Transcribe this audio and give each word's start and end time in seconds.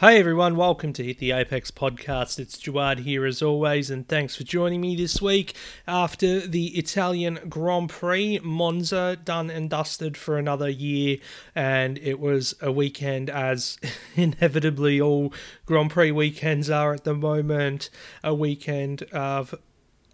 Hey 0.00 0.18
everyone, 0.18 0.56
welcome 0.56 0.94
to 0.94 1.04
Hit 1.04 1.18
the 1.18 1.32
Apex 1.32 1.70
podcast. 1.70 2.38
It's 2.38 2.56
Jawad 2.56 3.00
here 3.00 3.26
as 3.26 3.42
always, 3.42 3.90
and 3.90 4.08
thanks 4.08 4.34
for 4.34 4.44
joining 4.44 4.80
me 4.80 4.96
this 4.96 5.20
week 5.20 5.54
after 5.86 6.40
the 6.40 6.68
Italian 6.68 7.38
Grand 7.50 7.90
Prix. 7.90 8.40
Monza 8.42 9.18
done 9.22 9.50
and 9.50 9.68
dusted 9.68 10.16
for 10.16 10.38
another 10.38 10.70
year, 10.70 11.18
and 11.54 11.98
it 11.98 12.18
was 12.18 12.54
a 12.62 12.72
weekend 12.72 13.28
as 13.28 13.78
inevitably 14.16 15.02
all 15.02 15.34
Grand 15.66 15.90
Prix 15.90 16.12
weekends 16.12 16.70
are 16.70 16.94
at 16.94 17.04
the 17.04 17.12
moment. 17.12 17.90
A 18.24 18.34
weekend 18.34 19.02
of 19.12 19.54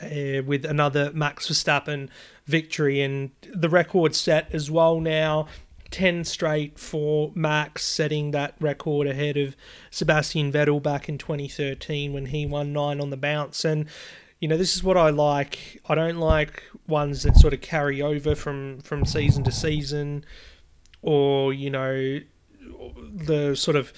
uh, 0.03 0.43
with 0.45 0.65
another 0.65 1.13
Max 1.13 1.49
Verstappen 1.49 2.09
victory, 2.45 3.03
and 3.03 3.31
the 3.55 3.69
record 3.69 4.17
set 4.17 4.53
as 4.53 4.69
well 4.69 4.99
now 4.99 5.47
10 5.91 6.25
straight 6.25 6.79
for 6.79 7.33
Max, 7.35 7.85
setting 7.85 8.31
that 8.33 8.55
record 8.61 9.07
ahead 9.07 9.37
of 9.37 9.57
Sebastian 9.91 10.53
Vettel 10.53 10.83
back 10.83 11.09
in 11.09 11.19
2013 11.19 12.13
when 12.13 12.27
he 12.27 12.47
won 12.47 12.73
nine 12.73 13.01
on 13.01 13.11
the 13.11 13.17
bounce. 13.17 13.65
And, 13.65 13.87
you 14.41 14.49
know, 14.49 14.57
this 14.57 14.75
is 14.75 14.83
what 14.83 14.97
I 14.97 15.11
like. 15.11 15.81
I 15.89 15.95
don't 15.95 16.19
like 16.19 16.63
ones 16.87 17.23
that 17.23 17.37
sort 17.37 17.55
of 17.55 17.61
carry 17.61 18.03
over 18.03 18.35
from, 18.35 18.81
from 18.81 19.05
season 19.05 19.45
to 19.45 19.53
season 19.53 20.25
or, 21.03 21.53
you 21.53 21.71
know, 21.71 22.21
the 23.15 23.55
sort 23.55 23.77
of 23.77 23.93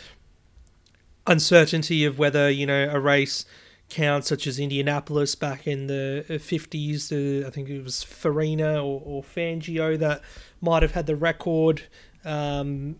uncertainty 1.27 2.05
of 2.05 2.19
whether, 2.19 2.51
you 2.51 2.67
know, 2.67 2.89
a 2.91 3.01
race 3.01 3.45
counts, 3.89 4.29
such 4.29 4.47
as 4.47 4.59
Indianapolis 4.59 5.35
back 5.35 5.67
in 5.67 5.87
the 5.87 6.25
50s. 6.29 7.13
Uh, 7.13 7.47
I 7.47 7.51
think 7.51 7.69
it 7.69 7.83
was 7.83 8.03
Farina 8.03 8.85
or, 8.85 9.03
or 9.05 9.23
Fangio 9.23 9.99
that 9.99 10.23
might 10.61 10.83
have 10.83 10.93
had 10.93 11.07
the 11.07 11.17
record. 11.17 11.83
Um, 12.25 12.97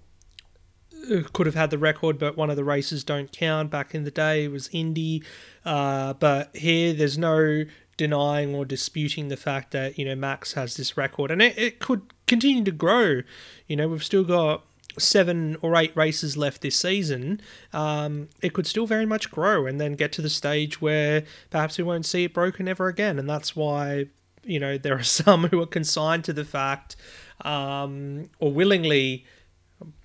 could 1.33 1.47
have 1.47 1.55
had 1.55 1.71
the 1.71 1.79
record, 1.79 2.19
but 2.19 2.37
one 2.37 2.51
of 2.51 2.57
the 2.57 2.65
races 2.65 3.05
don't 3.05 3.31
count. 3.33 3.71
Back 3.71 3.95
in 3.95 4.05
the 4.05 4.11
day, 4.11 4.45
it 4.45 4.51
was 4.51 4.69
Indy. 4.73 5.23
Uh, 5.65 6.15
but 6.15 6.55
here, 6.57 6.93
there's 6.93 7.19
no 7.19 7.65
denying 7.97 8.55
or 8.55 8.65
disputing 8.65 9.29
the 9.29 9.37
fact 9.37 9.73
that 9.73 9.99
you 9.99 10.05
know 10.05 10.15
Max 10.15 10.55
has 10.55 10.77
this 10.77 10.97
record, 10.97 11.31
and 11.31 11.43
it, 11.43 11.59
it 11.59 11.79
could 11.79 12.03
continue 12.27 12.65
to 12.65 12.73
grow. 12.73 13.23
You 13.67 13.77
know, 13.77 13.89
we've 13.89 14.05
still 14.05 14.25
got 14.25 14.65
seven 14.99 15.57
or 15.63 15.77
eight 15.77 15.97
races 15.97 16.37
left 16.37 16.63
this 16.63 16.77
season, 16.77 17.41
um, 17.73 18.29
it 18.43 18.53
could 18.53 18.67
still 18.67 18.87
very 18.87 19.07
much 19.07 19.31
grow 19.31 19.67
and 19.67 19.81
then 19.81 19.95
get 19.95 20.13
to 20.13 20.23
the 20.23 20.31
stage 20.31 20.81
where 20.81 21.25
perhaps 21.51 21.79
we 21.79 21.85
won't 21.85 22.07
see 22.07 22.25
it 22.25 22.35
broken 22.35 22.69
ever 22.69 22.89
again. 22.89 23.19
And 23.19 23.29
that's 23.29 23.57
why, 23.57 24.07
you 24.45 24.61
know, 24.61 24.79
there 24.79 24.99
are 24.99 25.03
some 25.23 25.45
who 25.49 25.61
are 25.61 25.67
consigned 25.67 26.25
to 26.25 26.33
the 26.33 26.45
fact 26.45 26.97
um, 27.43 28.31
or 28.39 28.53
willingly 28.53 29.25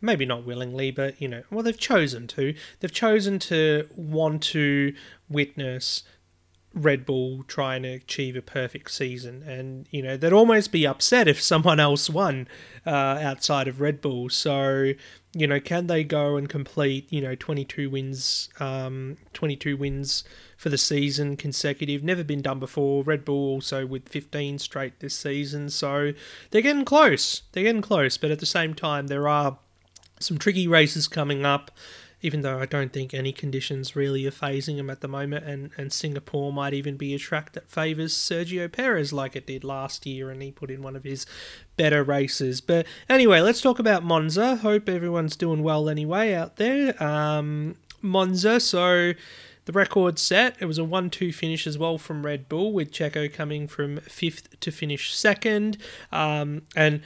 maybe 0.01 0.25
not 0.25 0.45
willingly, 0.45 0.91
but 0.91 1.19
you 1.21 1.27
know, 1.27 1.43
well, 1.49 1.63
they've 1.63 1.79
chosen 1.79 2.27
to. 2.27 2.53
They've 2.79 2.91
chosen 2.91 3.39
to 3.39 3.87
want 3.95 4.43
to 4.43 4.93
witness 5.29 6.03
Red 6.73 7.05
Bull 7.05 7.43
trying 7.43 7.83
to 7.83 7.89
achieve 7.89 8.35
a 8.35 8.41
perfect 8.41 8.91
season, 8.91 9.43
and 9.43 9.87
you 9.91 10.01
know 10.01 10.17
they'd 10.17 10.33
almost 10.33 10.71
be 10.71 10.87
upset 10.87 11.27
if 11.27 11.41
someone 11.53 11.79
else 11.79 12.09
won 12.09 12.47
uh, 12.85 12.89
outside 12.89 13.67
of 13.67 13.79
Red 13.79 14.01
Bull. 14.01 14.29
So 14.29 14.93
you 15.35 15.47
know, 15.47 15.59
can 15.59 15.87
they 15.87 16.03
go 16.03 16.35
and 16.35 16.47
complete 16.47 17.11
you 17.11 17.21
know 17.21 17.35
22 17.35 17.89
wins, 17.89 18.49
um, 18.59 19.17
22 19.33 19.77
wins 19.77 20.23
for 20.57 20.69
the 20.69 20.77
season 20.77 21.37
consecutive? 21.37 22.03
Never 22.03 22.23
been 22.23 22.41
done 22.41 22.59
before. 22.59 23.03
Red 23.03 23.25
Bull 23.25 23.49
also 23.53 23.85
with 23.85 24.09
15 24.09 24.59
straight 24.59 24.99
this 24.99 25.15
season, 25.15 25.69
so 25.69 26.13
they're 26.51 26.61
getting 26.61 26.85
close. 26.85 27.43
They're 27.51 27.63
getting 27.63 27.81
close, 27.81 28.17
but 28.17 28.31
at 28.31 28.39
the 28.39 28.45
same 28.45 28.73
time, 28.73 29.07
there 29.07 29.27
are 29.27 29.57
some 30.19 30.37
tricky 30.37 30.67
races 30.67 31.07
coming 31.07 31.45
up 31.45 31.71
even 32.23 32.41
though 32.41 32.57
I 32.57 32.65
don't 32.65 32.93
think 32.93 33.13
any 33.13 33.33
conditions 33.33 33.95
really 33.95 34.25
are 34.25 34.31
fazing 34.31 34.77
him 34.77 34.89
at 34.89 35.01
the 35.01 35.09
moment, 35.09 35.45
and, 35.45 35.71
and 35.77 35.91
Singapore 35.91 36.53
might 36.53 36.73
even 36.73 36.95
be 36.95 37.13
a 37.13 37.19
track 37.19 37.51
that 37.51 37.69
favours 37.69 38.13
Sergio 38.13 38.71
Perez 38.71 39.11
like 39.11 39.35
it 39.35 39.45
did 39.45 39.65
last 39.65 40.05
year, 40.05 40.31
and 40.31 40.41
he 40.41 40.49
put 40.49 40.71
in 40.71 40.81
one 40.81 40.95
of 40.95 41.03
his 41.03 41.25
better 41.75 42.01
races. 42.01 42.61
But 42.61 42.87
anyway, 43.09 43.41
let's 43.41 43.59
talk 43.59 43.77
about 43.77 44.03
Monza. 44.05 44.55
Hope 44.55 44.87
everyone's 44.87 45.35
doing 45.35 45.63
well 45.63 45.89
anyway 45.89 46.33
out 46.33 46.55
there. 46.55 47.01
Um, 47.03 47.75
Monza, 48.01 48.61
so 48.61 49.13
the 49.65 49.71
record 49.71 50.19
set. 50.19 50.55
It 50.59 50.65
was 50.65 50.77
a 50.77 50.83
1 50.83 51.09
2 51.09 51.31
finish 51.31 51.67
as 51.67 51.77
well 51.77 51.97
from 51.97 52.25
Red 52.25 52.49
Bull, 52.49 52.73
with 52.73 52.91
Checo 52.91 53.31
coming 53.31 53.67
from 53.67 53.97
fifth 53.97 54.59
to 54.61 54.71
finish 54.71 55.13
second. 55.13 55.77
Um, 56.11 56.63
and 56.75 57.01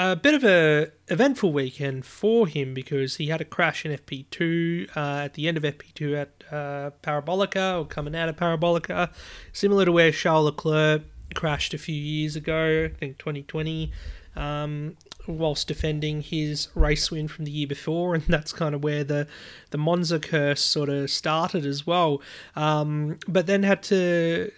a 0.00 0.16
bit 0.16 0.34
of 0.34 0.44
a 0.44 0.90
eventful 1.08 1.52
weekend 1.52 2.06
for 2.06 2.46
him 2.46 2.72
because 2.72 3.16
he 3.16 3.26
had 3.26 3.40
a 3.40 3.44
crash 3.44 3.84
in 3.84 3.92
FP2 3.92 4.96
uh, 4.96 5.24
at 5.24 5.34
the 5.34 5.46
end 5.46 5.58
of 5.58 5.62
FP2 5.62 6.16
at 6.16 6.44
uh, 6.50 6.90
Parabolica 7.02 7.78
or 7.78 7.84
coming 7.84 8.16
out 8.16 8.28
of 8.28 8.36
Parabolica, 8.36 9.12
similar 9.52 9.84
to 9.84 9.92
where 9.92 10.10
Charles 10.10 10.46
Leclerc 10.46 11.02
crashed 11.34 11.74
a 11.74 11.78
few 11.78 11.94
years 11.94 12.34
ago, 12.34 12.88
I 12.90 12.96
think 12.96 13.18
2020, 13.18 13.92
um, 14.36 14.96
whilst 15.26 15.68
defending 15.68 16.22
his 16.22 16.68
race 16.74 17.10
win 17.10 17.28
from 17.28 17.44
the 17.44 17.50
year 17.50 17.68
before, 17.68 18.14
and 18.14 18.24
that's 18.24 18.54
kind 18.54 18.74
of 18.74 18.82
where 18.82 19.04
the 19.04 19.28
the 19.70 19.78
Monza 19.78 20.18
curse 20.18 20.62
sort 20.62 20.88
of 20.88 21.10
started 21.10 21.66
as 21.66 21.86
well. 21.86 22.22
Um, 22.56 23.18
but 23.28 23.46
then 23.46 23.64
had 23.64 23.82
to 23.84 24.50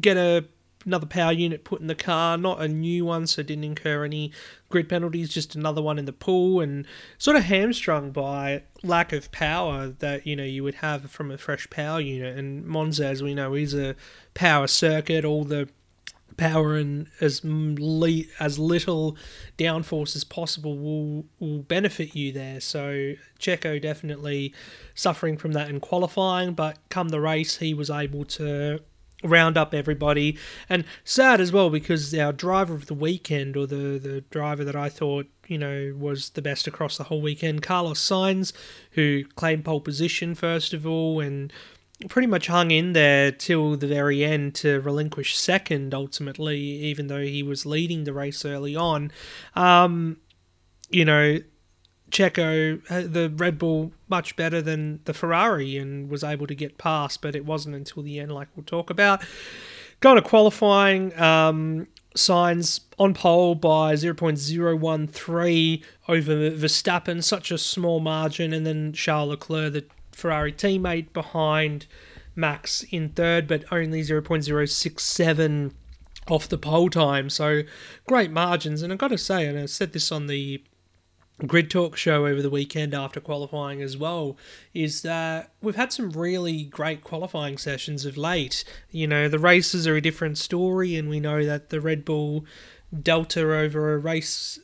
get 0.00 0.16
a 0.16 0.44
another 0.84 1.06
power 1.06 1.32
unit 1.32 1.64
put 1.64 1.80
in 1.80 1.86
the 1.86 1.94
car, 1.94 2.36
not 2.36 2.60
a 2.60 2.68
new 2.68 3.04
one, 3.04 3.26
so 3.26 3.42
didn't 3.42 3.64
incur 3.64 4.04
any 4.04 4.32
grid 4.68 4.88
penalties, 4.88 5.28
just 5.28 5.54
another 5.54 5.82
one 5.82 5.98
in 5.98 6.04
the 6.04 6.12
pool, 6.12 6.60
and 6.60 6.86
sort 7.18 7.36
of 7.36 7.44
hamstrung 7.44 8.10
by 8.10 8.62
lack 8.82 9.12
of 9.12 9.30
power 9.32 9.88
that 9.88 10.26
you 10.26 10.34
know 10.34 10.44
you 10.44 10.62
would 10.62 10.76
have 10.76 11.10
from 11.10 11.30
a 11.30 11.38
fresh 11.38 11.68
power 11.70 12.00
unit. 12.00 12.36
And 12.36 12.66
Monza, 12.66 13.06
as 13.06 13.22
we 13.22 13.34
know, 13.34 13.54
is 13.54 13.74
a 13.74 13.94
power 14.34 14.66
circuit. 14.66 15.24
All 15.24 15.44
the 15.44 15.68
power 16.36 16.74
and 16.74 17.06
as 17.20 17.42
le- 17.44 18.24
as 18.38 18.58
little 18.58 19.16
downforce 19.58 20.16
as 20.16 20.24
possible 20.24 20.78
will 20.78 21.26
will 21.38 21.62
benefit 21.62 22.16
you 22.16 22.32
there. 22.32 22.60
So 22.60 23.14
Checo 23.38 23.80
definitely 23.80 24.54
suffering 24.94 25.36
from 25.36 25.52
that 25.52 25.68
in 25.68 25.80
qualifying, 25.80 26.54
but 26.54 26.78
come 26.88 27.10
the 27.10 27.20
race, 27.20 27.58
he 27.58 27.74
was 27.74 27.90
able 27.90 28.24
to 28.24 28.80
round 29.22 29.56
up 29.56 29.74
everybody. 29.74 30.38
And 30.68 30.84
sad 31.04 31.40
as 31.40 31.52
well 31.52 31.70
because 31.70 32.14
our 32.14 32.32
driver 32.32 32.74
of 32.74 32.86
the 32.86 32.94
weekend, 32.94 33.56
or 33.56 33.66
the, 33.66 33.98
the 33.98 34.22
driver 34.30 34.64
that 34.64 34.76
I 34.76 34.88
thought, 34.88 35.26
you 35.46 35.58
know, 35.58 35.94
was 35.98 36.30
the 36.30 36.42
best 36.42 36.66
across 36.66 36.96
the 36.96 37.04
whole 37.04 37.20
weekend, 37.20 37.62
Carlos 37.62 38.00
Sainz, 38.00 38.52
who 38.92 39.24
claimed 39.36 39.64
pole 39.64 39.80
position 39.80 40.34
first 40.34 40.72
of 40.72 40.86
all 40.86 41.20
and 41.20 41.52
pretty 42.08 42.26
much 42.26 42.46
hung 42.46 42.70
in 42.70 42.92
there 42.92 43.30
till 43.30 43.76
the 43.76 43.86
very 43.86 44.24
end 44.24 44.54
to 44.54 44.80
relinquish 44.80 45.36
second 45.36 45.92
ultimately, 45.92 46.58
even 46.58 47.08
though 47.08 47.22
he 47.22 47.42
was 47.42 47.66
leading 47.66 48.04
the 48.04 48.12
race 48.12 48.44
early 48.44 48.74
on. 48.74 49.12
Um, 49.54 50.16
you 50.88 51.04
know, 51.04 51.38
Checo, 52.10 52.80
uh, 52.90 53.02
the 53.06 53.30
Red 53.34 53.58
Bull, 53.58 53.92
much 54.08 54.36
better 54.36 54.60
than 54.60 55.00
the 55.04 55.14
Ferrari 55.14 55.76
and 55.76 56.10
was 56.10 56.24
able 56.24 56.46
to 56.46 56.54
get 56.54 56.78
past, 56.78 57.22
but 57.22 57.34
it 57.34 57.44
wasn't 57.44 57.74
until 57.76 58.02
the 58.02 58.18
end, 58.18 58.32
like 58.32 58.48
we'll 58.56 58.64
talk 58.64 58.90
about. 58.90 59.22
Going 60.00 60.16
to 60.16 60.22
qualifying, 60.22 61.18
um, 61.20 61.86
Sainz 62.16 62.80
on 62.98 63.14
pole 63.14 63.54
by 63.54 63.94
0.013 63.94 65.84
over 66.08 66.50
Verstappen, 66.50 67.22
such 67.22 67.50
a 67.50 67.58
small 67.58 68.00
margin, 68.00 68.52
and 68.52 68.66
then 68.66 68.92
Charles 68.92 69.30
Leclerc, 69.30 69.72
the 69.72 69.84
Ferrari 70.12 70.52
teammate, 70.52 71.12
behind 71.12 71.86
Max 72.34 72.82
in 72.90 73.10
third, 73.10 73.46
but 73.46 73.64
only 73.70 74.02
0.067 74.02 75.72
off 76.28 76.48
the 76.48 76.58
pole 76.58 76.90
time. 76.90 77.30
So 77.30 77.62
great 78.06 78.30
margins, 78.30 78.82
and 78.82 78.92
I've 78.92 78.98
got 78.98 79.08
to 79.08 79.18
say, 79.18 79.46
and 79.46 79.58
I 79.58 79.66
said 79.66 79.92
this 79.92 80.10
on 80.10 80.26
the 80.26 80.62
Grid 81.46 81.70
Talk 81.70 81.96
show 81.96 82.26
over 82.26 82.42
the 82.42 82.50
weekend 82.50 82.94
after 82.94 83.20
qualifying 83.20 83.80
as 83.80 83.96
well 83.96 84.36
is 84.74 85.02
that 85.02 85.52
we've 85.62 85.76
had 85.76 85.92
some 85.92 86.10
really 86.10 86.64
great 86.64 87.02
qualifying 87.02 87.56
sessions 87.58 88.04
of 88.04 88.16
late. 88.16 88.64
You 88.90 89.06
know, 89.06 89.28
the 89.28 89.38
races 89.38 89.86
are 89.86 89.96
a 89.96 90.02
different 90.02 90.38
story, 90.38 90.96
and 90.96 91.08
we 91.08 91.20
know 91.20 91.44
that 91.44 91.70
the 91.70 91.80
Red 91.80 92.04
Bull 92.04 92.44
Delta 93.02 93.40
over 93.40 93.94
a 93.94 93.98
race 93.98 94.58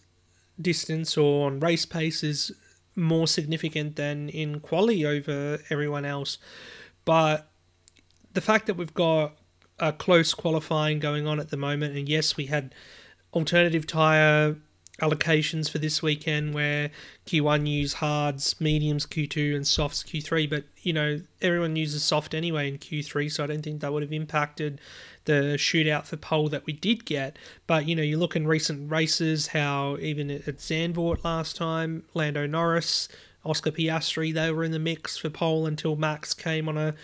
distance 0.61 1.17
or 1.17 1.47
on 1.47 1.61
race 1.61 1.87
pace 1.87 2.23
is 2.23 2.53
more 2.95 3.27
significant 3.27 3.97
than 3.97 4.29
in 4.29 4.61
quali 4.61 5.05
over 5.05 5.61
everyone 5.71 6.05
else. 6.05 6.39
But 7.05 7.49
the 8.33 8.41
fact 8.41 8.67
that 8.67 8.75
we've 8.75 8.95
got 8.95 9.37
a 9.79 9.93
close 9.93 10.35
qualifying 10.35 10.99
going 10.99 11.27
on 11.27 11.39
at 11.39 11.51
the 11.51 11.57
moment, 11.57 11.97
and 11.97 12.09
yes, 12.09 12.37
we 12.37 12.47
had 12.47 12.75
alternative 13.33 13.87
tyre 13.87 14.57
allocations 15.01 15.69
for 15.69 15.79
this 15.79 16.03
weekend 16.03 16.55
where 16.55 16.91
Q1 17.27 17.67
use 17.67 17.95
hards, 17.95 18.59
mediums 18.61 19.07
Q2 19.07 19.55
and 19.55 19.67
softs 19.67 20.03
Q3 20.03 20.49
but 20.49 20.65
you 20.83 20.93
know 20.93 21.21
everyone 21.43 21.77
uses 21.77 22.03
soft 22.03 22.35
anyway 22.35 22.69
in 22.69 22.79
Q3 22.79 23.31
so 23.31 23.45
I 23.45 23.47
don't 23.49 23.63
think 23.63 23.81
that 23.81 23.93
would 23.93 24.03
have 24.03 24.13
impacted 24.13 24.81
the 25.27 25.57
shootout 25.59 26.07
for 26.07 26.17
pole 26.17 26.49
that 26.49 26.65
we 26.65 26.73
did 26.73 27.05
get. 27.05 27.39
But 27.67 27.87
you 27.87 27.95
know 27.95 28.03
you 28.03 28.17
look 28.17 28.37
in 28.37 28.47
recent 28.47 28.91
races 28.91 29.49
how 29.49 29.99
even 29.99 30.31
at 30.31 30.45
Zandvoort 30.45 31.23
last 31.25 31.57
time 31.57 32.05
Lando 32.15 32.47
Norris 32.47 33.09
Oscar 33.45 33.71
Piastri, 33.71 34.35
they 34.35 34.51
were 34.51 34.65
in 34.65 34.73
the 34.73 34.79
mix 34.79 35.17
for 35.17 35.31
pole 35.31 35.67
until 35.67 35.95
Max 35.97 36.35
came 36.35 36.69
on 36.69 36.77
a 36.77 36.95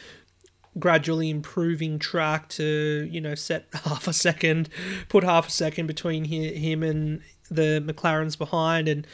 gradually 0.78 1.28
improving 1.28 1.98
track 1.98 2.48
to 2.48 3.06
you 3.10 3.20
know 3.20 3.34
set 3.34 3.66
half 3.84 4.08
a 4.08 4.12
second, 4.12 4.68
put 5.08 5.24
half 5.24 5.48
a 5.48 5.50
second 5.50 5.86
between 5.86 6.24
him 6.24 6.82
and 6.82 7.20
the 7.50 7.82
McLarens 7.86 8.36
behind, 8.36 8.88
and 8.88 9.06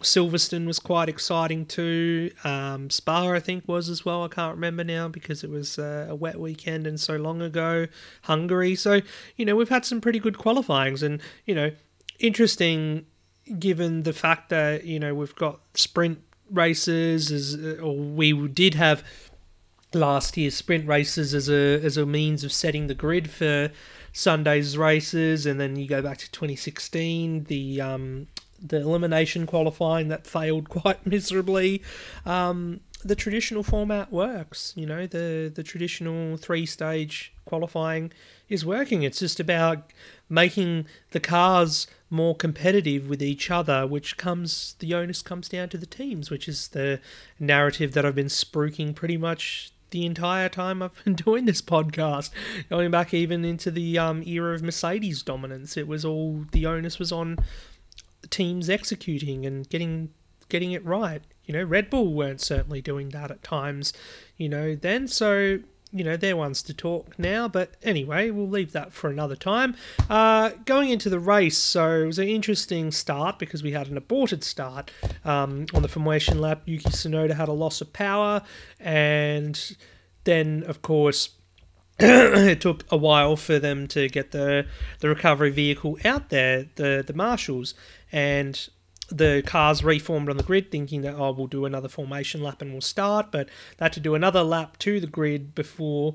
Silverstone 0.00 0.66
was 0.66 0.78
quite 0.78 1.08
exciting 1.08 1.66
too. 1.66 2.30
Um, 2.44 2.90
Spa, 2.90 3.30
I 3.30 3.40
think, 3.40 3.66
was 3.68 3.88
as 3.88 4.04
well. 4.04 4.24
I 4.24 4.28
can't 4.28 4.54
remember 4.54 4.84
now 4.84 5.08
because 5.08 5.44
it 5.44 5.50
was 5.50 5.78
uh, 5.78 6.06
a 6.08 6.14
wet 6.14 6.40
weekend 6.40 6.86
and 6.86 6.98
so 6.98 7.16
long 7.16 7.40
ago. 7.40 7.86
Hungary. 8.22 8.74
So, 8.74 9.00
you 9.36 9.44
know, 9.44 9.56
we've 9.56 9.68
had 9.68 9.84
some 9.84 10.00
pretty 10.00 10.18
good 10.18 10.38
qualifyings 10.38 11.02
and, 11.02 11.20
you 11.46 11.54
know, 11.54 11.70
interesting 12.18 13.06
given 13.58 14.02
the 14.04 14.12
fact 14.12 14.48
that, 14.50 14.84
you 14.84 14.98
know, 14.98 15.14
we've 15.14 15.34
got 15.34 15.60
sprint 15.74 16.20
races 16.50 17.30
as 17.30 17.54
or 17.80 17.96
we 17.96 18.48
did 18.48 18.74
have 18.74 19.02
last 19.94 20.36
year's 20.36 20.54
sprint 20.54 20.86
races 20.86 21.34
as 21.34 21.48
a 21.48 21.80
as 21.82 21.96
a 21.96 22.06
means 22.06 22.44
of 22.44 22.52
setting 22.52 22.86
the 22.86 22.94
grid 22.94 23.30
for 23.30 23.70
Sunday's 24.12 24.76
races 24.76 25.46
and 25.46 25.60
then 25.60 25.76
you 25.76 25.86
go 25.88 26.02
back 26.02 26.18
to 26.18 26.30
2016 26.30 27.44
the 27.44 27.80
um 27.80 28.26
the 28.62 28.80
elimination 28.80 29.46
qualifying 29.46 30.08
that 30.08 30.26
failed 30.26 30.68
quite 30.68 31.04
miserably. 31.06 31.82
Um, 32.24 32.80
the 33.04 33.16
traditional 33.16 33.64
format 33.64 34.12
works. 34.12 34.72
You 34.76 34.86
know, 34.86 35.06
the 35.06 35.50
the 35.52 35.62
traditional 35.62 36.36
three 36.36 36.66
stage 36.66 37.34
qualifying 37.44 38.12
is 38.48 38.64
working. 38.64 39.02
It's 39.02 39.18
just 39.18 39.40
about 39.40 39.92
making 40.28 40.86
the 41.10 41.20
cars 41.20 41.86
more 42.10 42.36
competitive 42.36 43.08
with 43.08 43.22
each 43.22 43.50
other, 43.50 43.86
which 43.86 44.16
comes 44.16 44.76
the 44.78 44.94
onus 44.94 45.20
comes 45.20 45.48
down 45.48 45.68
to 45.70 45.78
the 45.78 45.86
teams, 45.86 46.30
which 46.30 46.48
is 46.48 46.68
the 46.68 47.00
narrative 47.40 47.92
that 47.94 48.06
I've 48.06 48.14
been 48.14 48.26
spruiking 48.26 48.94
pretty 48.94 49.16
much 49.16 49.71
the 49.92 50.04
entire 50.04 50.48
time 50.48 50.82
I've 50.82 51.04
been 51.04 51.14
doing 51.26 51.44
this 51.44 51.62
podcast. 51.62 52.30
Going 52.68 52.90
back 52.90 53.14
even 53.14 53.44
into 53.44 53.70
the 53.70 53.98
um, 53.98 54.22
era 54.26 54.54
of 54.54 54.62
Mercedes 54.62 55.22
dominance, 55.22 55.76
it 55.76 55.86
was 55.86 56.04
all 56.04 56.44
the 56.50 56.66
onus 56.66 56.98
was 56.98 57.12
on 57.12 57.38
teams 58.30 58.68
executing 58.68 59.46
and 59.46 59.68
getting 59.68 60.10
getting 60.48 60.72
it 60.72 60.84
right. 60.84 61.22
You 61.44 61.54
know, 61.54 61.64
Red 61.64 61.90
Bull 61.90 62.12
weren't 62.12 62.40
certainly 62.40 62.80
doing 62.80 63.08
that 63.10 63.30
at 63.30 63.42
times, 63.42 63.92
you 64.36 64.48
know, 64.48 64.74
then. 64.74 65.08
So, 65.08 65.60
you 65.92 66.02
know, 66.04 66.16
they're 66.16 66.36
ones 66.36 66.62
to 66.62 66.74
talk 66.74 67.18
now. 67.18 67.48
But 67.48 67.74
anyway, 67.82 68.30
we'll 68.30 68.48
leave 68.48 68.72
that 68.72 68.92
for 68.92 69.10
another 69.10 69.36
time. 69.36 69.76
Uh, 70.08 70.50
going 70.64 70.90
into 70.90 71.10
the 71.10 71.20
race, 71.20 71.58
so 71.58 72.02
it 72.02 72.06
was 72.06 72.18
an 72.18 72.28
interesting 72.28 72.90
start 72.90 73.38
because 73.38 73.62
we 73.62 73.72
had 73.72 73.88
an 73.88 73.96
aborted 73.96 74.42
start 74.42 74.90
um, 75.24 75.66
on 75.74 75.82
the 75.82 75.88
formation 75.88 76.40
lap. 76.40 76.62
Yuki 76.64 76.88
Tsunoda 76.88 77.34
had 77.34 77.48
a 77.48 77.52
loss 77.52 77.80
of 77.80 77.92
power. 77.92 78.42
And 78.80 79.76
then, 80.24 80.64
of 80.66 80.82
course, 80.82 81.30
it 81.98 82.60
took 82.60 82.84
a 82.90 82.96
while 82.96 83.36
for 83.36 83.58
them 83.58 83.86
to 83.88 84.08
get 84.08 84.32
the 84.32 84.66
the 85.00 85.08
recovery 85.08 85.50
vehicle 85.50 85.98
out 86.04 86.30
there, 86.30 86.66
the 86.76 87.04
the 87.06 87.12
marshals, 87.12 87.74
and 88.10 88.68
the 89.10 89.42
cars 89.46 89.84
reformed 89.84 90.28
on 90.28 90.36
the 90.36 90.42
grid, 90.42 90.70
thinking 90.70 91.02
that 91.02 91.14
oh 91.14 91.32
we'll 91.32 91.46
do 91.46 91.64
another 91.64 91.88
formation 91.88 92.42
lap 92.42 92.62
and 92.62 92.72
we'll 92.72 92.80
start, 92.80 93.30
but 93.30 93.48
they 93.78 93.84
had 93.84 93.92
to 93.94 94.00
do 94.00 94.14
another 94.14 94.42
lap 94.42 94.78
to 94.78 95.00
the 95.00 95.06
grid 95.06 95.54
before 95.54 96.14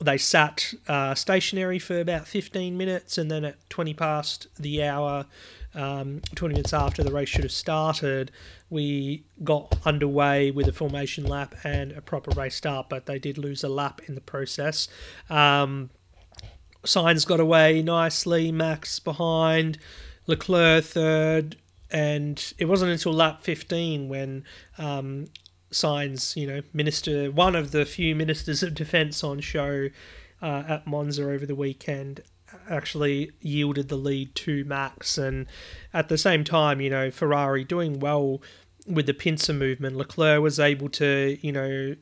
they 0.00 0.18
sat 0.18 0.74
uh, 0.88 1.14
stationary 1.14 1.78
for 1.78 2.00
about 2.00 2.26
15 2.26 2.76
minutes, 2.76 3.16
and 3.18 3.30
then 3.30 3.44
at 3.44 3.70
20 3.70 3.94
past 3.94 4.46
the 4.58 4.82
hour, 4.82 5.24
um, 5.74 6.20
20 6.34 6.54
minutes 6.54 6.72
after 6.72 7.02
the 7.02 7.12
race 7.12 7.28
should 7.28 7.44
have 7.44 7.52
started, 7.52 8.30
we 8.68 9.24
got 9.42 9.74
underway 9.86 10.50
with 10.50 10.68
a 10.68 10.72
formation 10.72 11.24
lap 11.24 11.54
and 11.64 11.92
a 11.92 12.02
proper 12.02 12.30
race 12.38 12.54
start, 12.54 12.88
but 12.88 13.06
they 13.06 13.18
did 13.18 13.38
lose 13.38 13.64
a 13.64 13.68
lap 13.68 14.00
in 14.06 14.14
the 14.14 14.20
process. 14.20 14.88
Um, 15.30 15.90
Sainz 16.84 17.26
got 17.26 17.40
away 17.40 17.82
nicely, 17.82 18.52
Max 18.52 18.98
behind, 18.98 19.78
Leclerc 20.26 20.84
third, 20.84 21.56
and 21.90 22.52
it 22.58 22.66
wasn't 22.66 22.90
until 22.90 23.12
lap 23.12 23.40
15 23.42 24.08
when 24.08 24.44
um, 24.78 25.26
Sainz, 25.70 26.36
you 26.36 26.46
know, 26.46 26.62
minister, 26.72 27.30
one 27.30 27.54
of 27.54 27.70
the 27.70 27.84
few 27.84 28.14
ministers 28.14 28.62
of 28.62 28.74
defence 28.74 29.22
on 29.22 29.40
show 29.40 29.88
uh, 30.42 30.64
at 30.68 30.86
Monza 30.86 31.30
over 31.30 31.46
the 31.46 31.54
weekend, 31.54 32.22
actually 32.68 33.32
yielded 33.40 33.88
the 33.88 33.96
lead 33.96 34.34
to 34.34 34.64
Max. 34.64 35.18
And 35.18 35.46
at 35.92 36.08
the 36.08 36.18
same 36.18 36.44
time, 36.44 36.80
you 36.80 36.90
know, 36.90 37.10
Ferrari 37.10 37.64
doing 37.64 38.00
well 38.00 38.42
with 38.86 39.06
the 39.06 39.14
pincer 39.14 39.52
movement. 39.52 39.96
Leclerc 39.96 40.40
was 40.40 40.60
able 40.60 40.88
to, 40.90 41.38
you 41.40 41.52
know, 41.52 41.96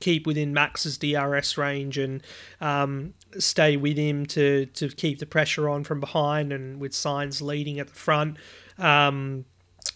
keep 0.00 0.26
within 0.26 0.52
Max's 0.54 0.98
DRS 0.98 1.58
range 1.58 1.98
and 1.98 2.22
um, 2.60 3.14
stay 3.38 3.76
with 3.76 3.96
him 3.96 4.26
to, 4.26 4.66
to 4.66 4.88
keep 4.88 5.18
the 5.18 5.26
pressure 5.26 5.68
on 5.68 5.84
from 5.84 6.00
behind 6.00 6.52
and 6.52 6.80
with 6.80 6.92
Sainz 6.92 7.42
leading 7.42 7.78
at 7.78 7.88
the 7.88 7.94
front. 7.94 8.36
Um, 8.78 9.44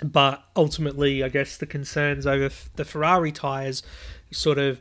but 0.02 0.44
ultimately, 0.56 1.22
I 1.22 1.28
guess 1.28 1.56
the 1.56 1.66
concerns 1.66 2.26
over 2.26 2.50
the 2.76 2.84
Ferrari 2.84 3.32
tyres 3.32 3.82
sort 4.30 4.58
of 4.58 4.80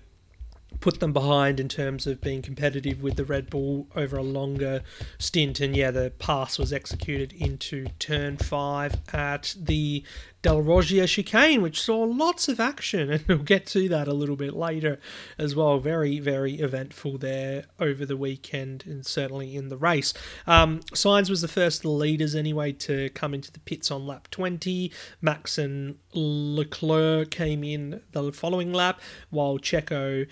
put 0.80 1.00
them 1.00 1.13
behind 1.13 1.60
in 1.60 1.68
terms 1.68 2.07
of 2.07 2.21
being 2.21 2.42
competitive 2.42 3.01
with 3.01 3.16
the 3.16 3.25
Red 3.25 3.50
Bull 3.50 3.88
over 3.95 4.18
a 4.18 4.24
longer 4.24 4.81
stint. 5.18 5.60
And 5.60 5.75
yeah, 5.75 5.92
the 5.92 6.12
pass 6.19 6.57
was 6.57 6.71
executed 6.71 7.33
into 7.33 7.88
turn 8.00 8.38
five 8.38 8.95
at 9.13 9.56
the 9.60 10.04
Del 10.42 10.62
Roggia 10.62 11.06
chicane, 11.06 11.62
which 11.62 11.81
saw 11.81 12.00
lots 12.04 12.48
of 12.48 12.60
action. 12.60 13.10
And 13.19 13.25
we'll 13.27 13.39
get 13.39 13.66
to 13.68 13.89
that 13.89 14.07
a 14.07 14.13
little 14.13 14.36
bit 14.36 14.54
later 14.54 15.00
as 15.38 15.56
well. 15.56 15.80
Very, 15.80 16.19
very 16.19 16.56
eventful 16.56 17.18
there 17.18 17.66
over 17.80 18.06
the 18.06 18.16
weekend 18.16 18.86
and 18.86 19.06
certainly 19.06 19.56
in 19.56 19.69
the 19.69 19.77
race. 19.77 20.13
Um, 20.48 20.81
was 20.92 21.42
the 21.42 21.48
first 21.48 21.80
of 21.80 21.83
the 21.83 21.89
leaders 21.89 22.36
anyway 22.36 22.71
to 22.74 23.10
come 23.10 23.33
into 23.33 23.51
the 23.51 23.60
pits 23.60 23.92
on 23.92 24.07
lap 24.07 24.30
20. 24.31 24.92
Max 25.21 25.57
and 25.57 25.98
Leclerc 26.13 27.31
came 27.31 27.63
in 27.63 28.01
the 28.12 28.31
following 28.31 28.71
lap, 28.71 29.01
while 29.30 29.57
Checo 29.57 30.28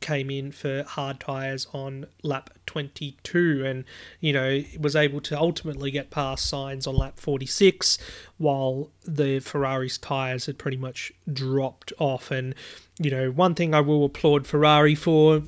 came 0.00 0.30
in 0.30 0.52
for 0.52 0.82
hard 0.84 1.20
tyres 1.20 1.66
on 1.72 2.06
lap 2.22 2.50
22 2.66 3.64
and 3.64 3.84
you 4.20 4.32
know 4.32 4.62
was 4.78 4.94
able 4.94 5.20
to 5.20 5.38
ultimately 5.38 5.90
get 5.90 6.10
past 6.10 6.52
Sainz 6.52 6.86
on 6.86 6.96
lap 6.96 7.18
46 7.18 7.98
while 8.36 8.90
the 9.04 9.40
Ferrari's 9.40 9.98
tyres 9.98 10.46
had 10.46 10.58
pretty 10.58 10.76
much 10.76 11.12
dropped 11.32 11.92
off. 11.98 12.30
And 12.30 12.54
you 12.98 13.10
know 13.10 13.30
one 13.30 13.54
thing 13.54 13.74
I 13.74 13.80
will 13.80 14.04
applaud 14.04 14.46
Ferrari 14.46 14.94
for 14.94 15.42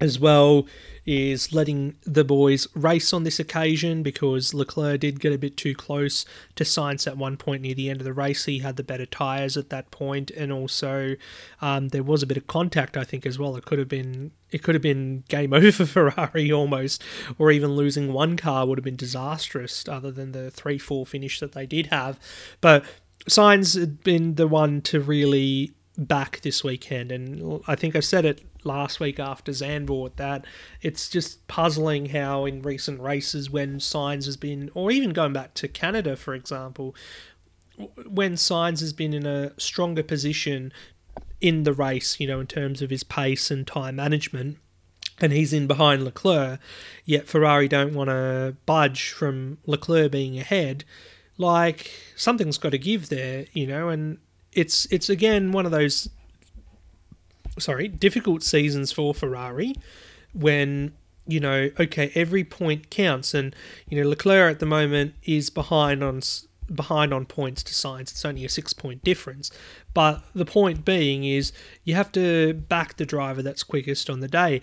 as 0.00 0.18
well 0.18 0.66
is 1.06 1.52
letting 1.52 1.94
the 2.04 2.24
boys 2.24 2.66
race 2.74 3.12
on 3.12 3.24
this 3.24 3.38
occasion 3.38 4.02
because 4.02 4.54
Leclerc 4.54 5.00
did 5.00 5.20
get 5.20 5.32
a 5.32 5.38
bit 5.38 5.56
too 5.56 5.74
close 5.74 6.24
to 6.54 6.64
Sainz 6.64 7.06
at 7.06 7.18
one 7.18 7.36
point 7.36 7.62
near 7.62 7.74
the 7.74 7.90
end 7.90 8.00
of 8.00 8.04
the 8.04 8.12
race. 8.12 8.46
He 8.46 8.60
had 8.60 8.76
the 8.76 8.82
better 8.82 9.04
tyres 9.04 9.56
at 9.56 9.68
that 9.68 9.90
point, 9.90 10.30
and 10.30 10.50
also 10.50 11.16
um, 11.60 11.88
there 11.88 12.02
was 12.02 12.22
a 12.22 12.26
bit 12.26 12.38
of 12.38 12.46
contact, 12.46 12.96
I 12.96 13.04
think, 13.04 13.26
as 13.26 13.38
well. 13.38 13.56
It 13.56 13.66
could 13.66 13.78
have 13.78 13.88
been 13.88 14.32
it 14.50 14.62
could 14.62 14.74
have 14.74 14.82
been 14.82 15.24
game 15.28 15.52
over 15.54 15.72
for 15.72 15.86
Ferrari 15.86 16.50
almost, 16.50 17.02
or 17.38 17.50
even 17.50 17.72
losing 17.72 18.12
one 18.12 18.36
car 18.36 18.66
would 18.66 18.78
have 18.78 18.84
been 18.84 18.96
disastrous. 18.96 19.86
Other 19.86 20.10
than 20.10 20.32
the 20.32 20.50
three 20.50 20.78
four 20.78 21.04
finish 21.04 21.38
that 21.40 21.52
they 21.52 21.66
did 21.66 21.86
have, 21.86 22.18
but 22.62 22.84
Sainz 23.28 23.78
had 23.78 24.02
been 24.02 24.36
the 24.36 24.48
one 24.48 24.80
to 24.82 25.00
really 25.00 25.72
back 25.96 26.40
this 26.40 26.64
weekend. 26.64 27.12
And 27.12 27.62
I 27.66 27.74
think 27.74 27.94
I 27.94 28.00
said 28.00 28.24
it 28.24 28.42
last 28.64 29.00
week 29.00 29.20
after 29.20 29.52
Zandvoort 29.52 30.16
that 30.16 30.44
it's 30.82 31.08
just 31.08 31.46
puzzling 31.46 32.06
how 32.06 32.44
in 32.44 32.62
recent 32.62 33.00
races 33.00 33.50
when 33.50 33.78
Sainz 33.78 34.26
has 34.26 34.36
been, 34.36 34.70
or 34.74 34.90
even 34.90 35.10
going 35.10 35.32
back 35.32 35.54
to 35.54 35.68
Canada, 35.68 36.16
for 36.16 36.34
example, 36.34 36.94
when 38.06 38.34
Sainz 38.34 38.80
has 38.80 38.92
been 38.92 39.12
in 39.12 39.26
a 39.26 39.58
stronger 39.58 40.02
position 40.02 40.72
in 41.40 41.64
the 41.64 41.72
race, 41.72 42.18
you 42.18 42.26
know, 42.26 42.40
in 42.40 42.46
terms 42.46 42.82
of 42.82 42.90
his 42.90 43.04
pace 43.04 43.50
and 43.50 43.66
time 43.66 43.96
management, 43.96 44.58
and 45.20 45.32
he's 45.32 45.52
in 45.52 45.66
behind 45.66 46.02
Leclerc, 46.02 46.58
yet 47.04 47.28
Ferrari 47.28 47.68
don't 47.68 47.94
want 47.94 48.10
to 48.10 48.56
budge 48.66 49.10
from 49.10 49.58
Leclerc 49.66 50.10
being 50.10 50.38
ahead. 50.38 50.84
Like 51.38 51.90
something's 52.16 52.58
got 52.58 52.70
to 52.70 52.78
give 52.78 53.08
there, 53.08 53.46
you 53.52 53.66
know, 53.66 53.88
and 53.88 54.18
it's 54.54 54.86
it's 54.86 55.08
again 55.08 55.52
one 55.52 55.66
of 55.66 55.72
those 55.72 56.08
sorry 57.58 57.88
difficult 57.88 58.42
seasons 58.42 58.92
for 58.92 59.14
Ferrari 59.14 59.74
when 60.32 60.92
you 61.26 61.40
know 61.40 61.70
okay 61.78 62.10
every 62.14 62.44
point 62.44 62.90
counts. 62.90 63.34
And 63.34 63.54
you 63.88 64.00
know 64.00 64.08
Leclerc 64.08 64.52
at 64.52 64.60
the 64.60 64.66
moment 64.66 65.14
is 65.24 65.50
behind 65.50 66.02
on 66.02 66.22
behind 66.72 67.12
on 67.12 67.26
points 67.26 67.62
to 67.62 67.74
Sainz 67.74 68.10
it's 68.10 68.24
only 68.24 68.44
a 68.44 68.48
6 68.48 68.72
point 68.74 69.04
difference. 69.04 69.50
But 69.92 70.22
the 70.34 70.46
point 70.46 70.84
being 70.84 71.24
is 71.24 71.52
you 71.84 71.94
have 71.94 72.12
to 72.12 72.54
back 72.54 72.96
the 72.96 73.06
driver 73.06 73.42
that's 73.42 73.62
quickest 73.62 74.08
on 74.08 74.20
the 74.20 74.28
day. 74.28 74.60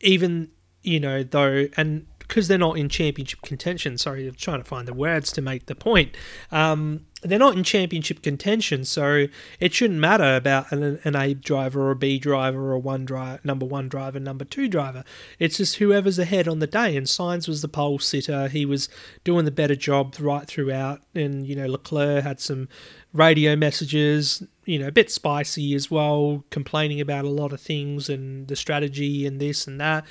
Even 0.00 0.50
you 0.82 1.00
know 1.00 1.22
though 1.22 1.66
and 1.76 2.06
because 2.34 2.48
they're 2.48 2.58
not 2.58 2.76
in 2.76 2.88
championship 2.88 3.42
contention. 3.42 3.96
Sorry, 3.96 4.26
I'm 4.26 4.34
trying 4.34 4.58
to 4.58 4.64
find 4.64 4.88
the 4.88 4.92
words 4.92 5.30
to 5.34 5.40
make 5.40 5.66
the 5.66 5.76
point. 5.76 6.16
Um, 6.50 7.06
they're 7.22 7.38
not 7.38 7.56
in 7.56 7.62
championship 7.62 8.22
contention, 8.22 8.84
so 8.84 9.28
it 9.60 9.72
shouldn't 9.72 10.00
matter 10.00 10.34
about 10.34 10.72
an, 10.72 10.98
an 11.04 11.14
A 11.14 11.34
driver 11.34 11.82
or 11.82 11.92
a 11.92 11.96
B 11.96 12.18
driver 12.18 12.72
or 12.72 12.78
one 12.80 13.04
driver, 13.04 13.38
number 13.44 13.64
one 13.64 13.88
driver, 13.88 14.18
number 14.18 14.44
two 14.44 14.66
driver. 14.66 15.04
It's 15.38 15.58
just 15.58 15.76
whoever's 15.76 16.18
ahead 16.18 16.48
on 16.48 16.58
the 16.58 16.66
day. 16.66 16.96
And 16.96 17.06
Sainz 17.06 17.46
was 17.46 17.62
the 17.62 17.68
pole 17.68 18.00
sitter. 18.00 18.48
He 18.48 18.66
was 18.66 18.88
doing 19.22 19.44
the 19.44 19.52
better 19.52 19.76
job 19.76 20.16
right 20.18 20.44
throughout. 20.44 21.02
And 21.14 21.46
you 21.46 21.54
know 21.54 21.66
Leclerc 21.66 22.24
had 22.24 22.40
some 22.40 22.68
radio 23.12 23.54
messages, 23.54 24.42
you 24.64 24.78
know, 24.80 24.88
a 24.88 24.92
bit 24.92 25.08
spicy 25.08 25.72
as 25.74 25.88
well, 25.88 26.44
complaining 26.50 27.00
about 27.00 27.24
a 27.24 27.30
lot 27.30 27.52
of 27.52 27.60
things 27.60 28.08
and 28.08 28.48
the 28.48 28.56
strategy 28.56 29.24
and 29.24 29.40
this 29.40 29.68
and 29.68 29.80
that. 29.80 30.04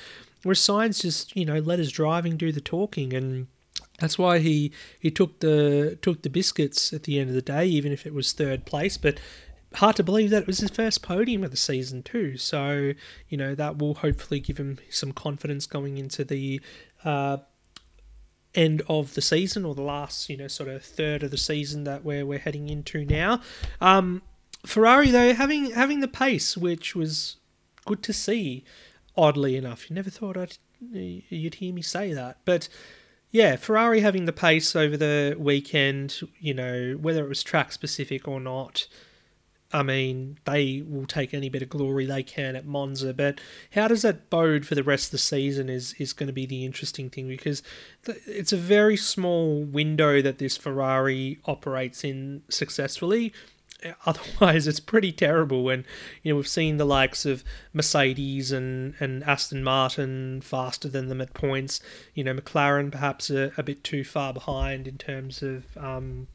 Where 0.43 0.55
Sainz 0.55 1.01
just, 1.01 1.35
you 1.35 1.45
know, 1.45 1.59
let 1.59 1.79
his 1.79 1.91
driving 1.91 2.37
do 2.37 2.51
the 2.51 2.61
talking 2.61 3.13
and 3.13 3.47
that's 3.99 4.17
why 4.17 4.39
he, 4.39 4.71
he 4.99 5.11
took 5.11 5.39
the 5.39 5.97
took 6.01 6.23
the 6.23 6.29
biscuits 6.29 6.93
at 6.93 7.03
the 7.03 7.19
end 7.19 7.29
of 7.29 7.35
the 7.35 7.41
day, 7.41 7.65
even 7.65 7.91
if 7.91 8.05
it 8.05 8.13
was 8.13 8.33
third 8.33 8.65
place. 8.65 8.97
But 8.97 9.19
hard 9.75 9.95
to 9.95 10.03
believe 10.03 10.29
that 10.29 10.43
it 10.43 10.47
was 10.47 10.59
his 10.59 10.69
first 10.69 11.01
podium 11.01 11.43
of 11.43 11.51
the 11.51 11.57
season 11.57 12.03
too. 12.03 12.37
So 12.37 12.93
you 13.29 13.37
know 13.37 13.55
that 13.55 13.77
will 13.77 13.95
hopefully 13.95 14.39
give 14.39 14.57
him 14.57 14.79
some 14.89 15.11
confidence 15.11 15.65
going 15.65 15.97
into 15.97 16.23
the 16.23 16.61
uh, 17.03 17.37
end 18.55 18.81
of 18.87 19.13
the 19.15 19.21
season 19.21 19.65
or 19.65 19.75
the 19.75 19.81
last 19.81 20.29
you 20.29 20.37
know 20.37 20.47
sort 20.47 20.69
of 20.69 20.83
third 20.83 21.23
of 21.23 21.31
the 21.31 21.37
season 21.37 21.83
that 21.85 22.03
we're 22.03 22.25
we're 22.25 22.39
heading 22.39 22.69
into 22.69 23.05
now. 23.05 23.41
Um, 23.81 24.21
Ferrari 24.65 25.11
though 25.11 25.33
having 25.33 25.71
having 25.71 25.99
the 25.99 26.07
pace, 26.07 26.57
which 26.57 26.95
was 26.95 27.37
good 27.85 28.03
to 28.03 28.13
see. 28.13 28.63
Oddly 29.15 29.55
enough, 29.55 29.89
you 29.89 29.95
never 29.95 30.09
thought 30.09 30.37
I'd 30.37 30.57
you'd 30.91 31.55
hear 31.55 31.73
me 31.73 31.81
say 31.81 32.13
that, 32.13 32.37
but 32.45 32.67
yeah, 33.33 33.55
Ferrari 33.55 34.01
having 34.01 34.25
the 34.25 34.31
pace 34.31 34.75
over 34.75 34.95
the 34.95 35.35
weekend, 35.39 36.19
you 36.39 36.53
know, 36.53 36.97
whether 37.01 37.25
it 37.25 37.29
was 37.29 37.41
track 37.41 37.71
specific 37.71 38.27
or 38.27 38.39
not, 38.39 38.87
I 39.73 39.81
mean, 39.81 40.37
they 40.45 40.83
will 40.87 41.07
take 41.07 41.33
any 41.33 41.49
bit 41.49 41.63
of 41.63 41.69
glory 41.69 42.05
they 42.05 42.21
can 42.21 42.55
at 42.55 42.67
Monza. 42.67 43.11
But 43.11 43.41
how 43.71 43.87
does 43.87 44.03
that 44.03 44.29
bode 44.29 44.67
for 44.67 44.75
the 44.75 44.83
rest 44.83 45.07
of 45.07 45.11
the 45.11 45.17
season 45.17 45.67
is, 45.67 45.95
is 45.97 46.13
going 46.13 46.27
to 46.27 46.33
be 46.33 46.45
the 46.45 46.63
interesting 46.63 47.09
thing 47.09 47.27
because 47.27 47.63
it's 48.27 48.53
a 48.53 48.57
very 48.57 48.95
small 48.95 49.63
window 49.63 50.21
that 50.21 50.37
this 50.37 50.55
Ferrari 50.55 51.39
operates 51.45 52.03
in 52.03 52.43
successfully. 52.49 53.33
otherwise 54.05 54.67
it's 54.67 54.79
pretty 54.79 55.11
terrible 55.11 55.63
when 55.63 55.85
you 56.21 56.31
know 56.31 56.37
we've 56.37 56.47
seen 56.47 56.77
the 56.77 56.85
likes 56.85 57.25
of 57.25 57.43
Mercedes 57.73 58.51
and, 58.51 58.95
and 58.99 59.23
Aston 59.23 59.63
Martin 59.63 60.41
faster 60.41 60.87
than 60.87 61.07
them 61.07 61.21
at 61.21 61.33
points. 61.33 61.81
You 62.13 62.23
know 62.23 62.33
McLaren 62.33 62.91
perhaps 62.91 63.29
a, 63.29 63.51
a 63.57 63.63
bit 63.63 63.83
too 63.83 64.03
far 64.03 64.33
behind 64.33 64.87
in 64.87 64.97
terms 64.97 65.41
of 65.41 65.65
um, 65.77 66.27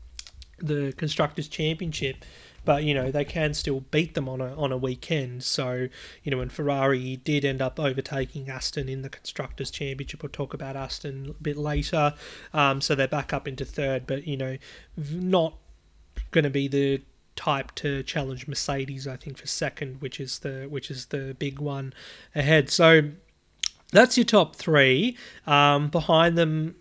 the 0.58 0.92
constructors 0.96 1.48
championship 1.48 2.24
but 2.64 2.84
you 2.84 2.92
know 2.92 3.10
they 3.10 3.24
can 3.24 3.54
still 3.54 3.80
beat 3.80 4.12
them 4.12 4.28
on 4.28 4.42
a 4.42 4.54
on 4.56 4.72
a 4.72 4.76
weekend. 4.76 5.42
So 5.42 5.88
you 6.22 6.30
know 6.30 6.36
when 6.36 6.50
Ferrari 6.50 7.16
did 7.16 7.44
end 7.44 7.62
up 7.62 7.80
overtaking 7.80 8.50
Aston 8.50 8.90
in 8.90 9.00
the 9.00 9.08
constructors 9.08 9.70
championship 9.70 10.22
we'll 10.22 10.30
talk 10.30 10.52
about 10.52 10.76
Aston 10.76 11.34
a 11.38 11.42
bit 11.42 11.56
later 11.56 12.12
um, 12.52 12.82
so 12.82 12.94
they're 12.94 13.08
back 13.08 13.32
up 13.32 13.48
into 13.48 13.64
third 13.64 14.06
but 14.06 14.26
you 14.26 14.36
know 14.36 14.58
not 14.96 15.54
going 16.30 16.44
to 16.44 16.50
be 16.50 16.68
the 16.68 17.00
type 17.38 17.72
to 17.76 18.02
challenge 18.02 18.48
Mercedes, 18.48 19.06
I 19.06 19.16
think, 19.16 19.38
for 19.38 19.46
second, 19.46 20.02
which 20.02 20.18
is 20.18 20.40
the 20.40 20.66
which 20.68 20.90
is 20.90 21.06
the 21.06 21.36
big 21.38 21.60
one 21.60 21.94
ahead. 22.34 22.68
So 22.68 23.10
that's 23.92 24.18
your 24.18 24.24
top 24.24 24.56
three. 24.56 25.16
Um, 25.46 25.88
behind 25.88 26.36
them, 26.36 26.74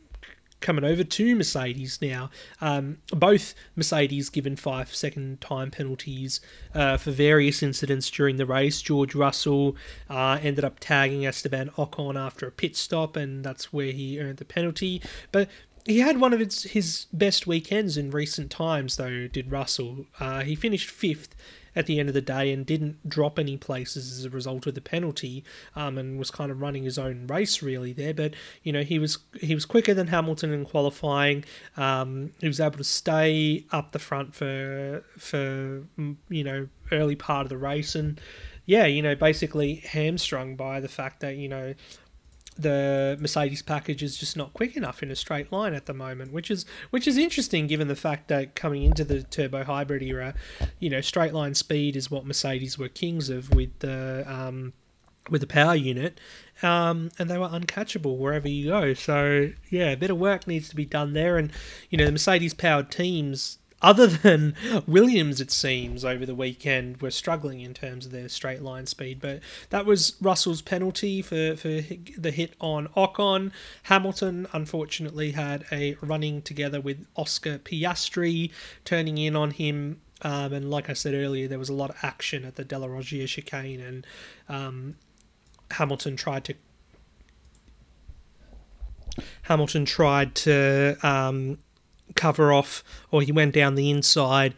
coming 0.59 0.83
over 0.83 1.03
to 1.03 1.35
Mercedes 1.35 1.99
now. 2.01 2.31
Um, 2.59 2.97
both 3.11 3.53
Mercedes 3.75 4.29
given 4.29 4.55
five 4.55 4.93
second 4.93 5.39
time 5.41 5.69
penalties 5.69 6.41
uh, 6.73 6.97
for 6.97 7.11
various 7.11 7.61
incidents 7.61 8.09
during 8.09 8.37
the 8.37 8.45
race. 8.45 8.81
George 8.81 9.13
Russell 9.13 9.75
uh, 10.09 10.39
ended 10.41 10.65
up 10.65 10.79
tagging 10.79 11.25
Esteban 11.25 11.69
Ocon 11.77 12.15
after 12.15 12.47
a 12.47 12.51
pit 12.51 12.75
stop, 12.75 13.15
and 13.15 13.43
that's 13.43 13.71
where 13.71 13.91
he 13.91 14.19
earned 14.19 14.37
the 14.37 14.45
penalty. 14.45 15.01
But 15.31 15.49
he 15.87 15.99
had 15.99 16.19
one 16.19 16.33
of 16.33 16.39
his, 16.39 16.63
his 16.63 17.05
best 17.13 17.47
weekends 17.47 17.97
in 17.97 18.11
recent 18.11 18.51
times, 18.51 18.97
though, 18.97 19.27
did 19.27 19.51
Russell. 19.51 20.05
Uh, 20.19 20.41
he 20.43 20.53
finished 20.53 20.89
fifth 20.89 21.33
at 21.77 21.85
the 21.85 21.99
end 21.99 22.09
of 22.09 22.15
the 22.15 22.21
day 22.21 22.51
and 22.51 22.65
didn't 22.65 23.07
drop 23.07 23.39
any 23.39 23.55
places 23.55 24.11
as 24.11 24.25
a 24.25 24.29
result 24.29 24.65
of 24.65 24.73
the 24.73 24.81
penalty 24.81 25.43
um, 25.75 25.97
and 25.97 26.17
was 26.17 26.31
kind 26.31 26.51
of 26.51 26.59
running 26.59 26.83
his 26.83 26.97
own 26.97 27.25
race 27.27 27.61
really 27.61 27.93
there. 27.93 28.13
But 28.15 28.33
you 28.63 28.73
know 28.73 28.81
he 28.81 28.97
was 28.97 29.19
he 29.39 29.53
was 29.53 29.63
quicker 29.63 29.93
than 29.93 30.07
Hamilton 30.07 30.51
in 30.51 30.65
qualifying. 30.65 31.45
Um, 31.77 32.33
he 32.39 32.47
was 32.47 32.59
able 32.59 32.79
to 32.79 32.83
stay 32.83 33.65
up 33.71 33.91
the 33.91 33.99
front 33.99 34.33
for 34.33 35.03
for 35.17 35.83
mm, 35.99 36.15
you 36.29 36.43
know 36.43 36.67
early 36.91 37.15
part 37.15 37.45
of 37.45 37.49
the 37.49 37.57
race. 37.57 37.93
And 37.93 38.19
yeah 38.65 38.85
you 38.85 39.01
know 39.01 39.15
basically 39.15 39.75
hamstrung 39.75 40.55
by 40.55 40.79
the 40.79 40.89
fact 40.89 41.21
that 41.21 41.37
you 41.37 41.47
know 41.47 41.73
the 42.57 43.17
Mercedes 43.19 43.61
package 43.61 44.03
is 44.03 44.17
just 44.17 44.35
not 44.35 44.53
quick 44.53 44.75
enough 44.75 45.01
in 45.03 45.11
a 45.11 45.15
straight 45.15 45.51
line 45.51 45.73
at 45.73 45.85
the 45.85 45.93
moment, 45.93 46.31
which 46.31 46.51
is 46.51 46.65
which 46.89 47.07
is 47.07 47.17
interesting 47.17 47.67
given 47.67 47.87
the 47.87 47.95
fact 47.95 48.27
that 48.27 48.55
coming 48.55 48.83
into 48.83 49.03
the 49.03 49.23
turbo 49.23 49.63
hybrid 49.63 50.03
era, 50.03 50.33
you 50.79 50.89
know, 50.89 51.01
straight 51.01 51.33
line 51.33 51.53
speed 51.53 51.95
is 51.95 52.11
what 52.11 52.25
Mercedes 52.25 52.77
were 52.77 52.89
kings 52.89 53.29
of 53.29 53.53
with 53.53 53.79
the 53.79 54.23
um, 54.27 54.73
with 55.29 55.41
the 55.41 55.47
power 55.47 55.75
unit, 55.75 56.19
um, 56.63 57.09
and 57.19 57.29
they 57.29 57.37
were 57.37 57.49
uncatchable 57.49 58.17
wherever 58.17 58.47
you 58.47 58.69
go. 58.69 58.93
So 58.93 59.51
yeah, 59.69 59.91
a 59.91 59.97
bit 59.97 60.09
of 60.09 60.17
work 60.17 60.47
needs 60.47 60.69
to 60.69 60.75
be 60.75 60.85
done 60.85 61.13
there, 61.13 61.37
and 61.37 61.51
you 61.89 61.97
know, 61.97 62.05
the 62.05 62.11
Mercedes 62.11 62.53
powered 62.53 62.91
teams 62.91 63.59
other 63.81 64.07
than 64.07 64.55
Williams, 64.87 65.39
it 65.39 65.51
seems, 65.51 66.03
over 66.03 66.25
the 66.25 66.35
weekend 66.35 67.01
were 67.01 67.11
struggling 67.11 67.61
in 67.61 67.73
terms 67.73 68.05
of 68.05 68.11
their 68.11 68.29
straight 68.29 68.61
line 68.61 68.85
speed. 68.87 69.19
But 69.21 69.41
that 69.69 69.85
was 69.85 70.15
Russell's 70.19 70.61
penalty 70.61 71.21
for, 71.21 71.55
for 71.55 71.67
the 71.67 72.31
hit 72.33 72.53
on 72.59 72.87
Ocon. 72.89 73.51
Hamilton, 73.83 74.47
unfortunately, 74.51 75.31
had 75.31 75.65
a 75.71 75.95
running 76.01 76.41
together 76.41 76.81
with 76.81 77.05
Oscar 77.15 77.59
Piastri, 77.59 78.51
turning 78.83 79.17
in 79.17 79.35
on 79.35 79.51
him. 79.51 80.01
Um, 80.23 80.53
and 80.53 80.71
like 80.71 80.89
I 80.89 80.93
said 80.93 81.13
earlier, 81.13 81.47
there 81.47 81.59
was 81.59 81.69
a 81.69 81.73
lot 81.73 81.91
of 81.91 81.97
action 82.01 82.43
at 82.45 82.55
the 82.55 82.63
Della 82.63 82.87
Roggia 82.87 83.27
chicane, 83.27 83.79
and 83.79 84.07
um, 84.49 84.95
Hamilton 85.71 86.15
tried 86.15 86.43
to 86.45 86.55
Hamilton 89.43 89.85
tried 89.85 90.35
to 90.35 90.97
um, 91.03 91.57
cover 92.15 92.51
off, 92.53 92.83
or 93.11 93.21
he 93.21 93.31
went 93.31 93.53
down 93.53 93.75
the 93.75 93.89
inside 93.89 94.53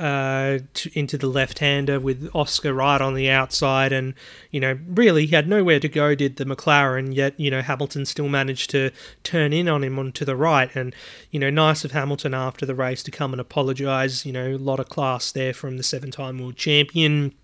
uh, 0.00 0.60
to, 0.72 0.98
into 0.98 1.18
the 1.18 1.26
left-hander 1.26 2.00
with 2.00 2.30
Oscar 2.34 2.72
right 2.72 3.00
on 3.00 3.14
the 3.14 3.28
outside, 3.28 3.92
and 3.92 4.14
you 4.50 4.58
know 4.58 4.78
really 4.86 5.26
he 5.26 5.34
had 5.34 5.46
nowhere 5.46 5.78
to 5.78 5.88
go. 5.88 6.14
Did 6.14 6.36
the 6.36 6.46
McLaren? 6.46 7.14
Yet 7.14 7.38
you 7.38 7.50
know 7.50 7.60
Hamilton 7.60 8.06
still 8.06 8.28
managed 8.28 8.70
to 8.70 8.90
turn 9.24 9.52
in 9.52 9.68
on 9.68 9.84
him 9.84 9.98
onto 9.98 10.24
the 10.24 10.36
right, 10.36 10.74
and 10.74 10.94
you 11.30 11.38
know 11.38 11.50
nice 11.50 11.84
of 11.84 11.92
Hamilton 11.92 12.32
after 12.32 12.64
the 12.64 12.74
race 12.74 13.02
to 13.02 13.10
come 13.10 13.32
and 13.32 13.40
apologise. 13.40 14.24
You 14.24 14.32
know 14.32 14.52
a 14.52 14.56
lot 14.56 14.80
of 14.80 14.88
class 14.88 15.32
there 15.32 15.52
from 15.52 15.76
the 15.76 15.82
seven-time 15.82 16.38
world 16.38 16.56
champion. 16.56 17.34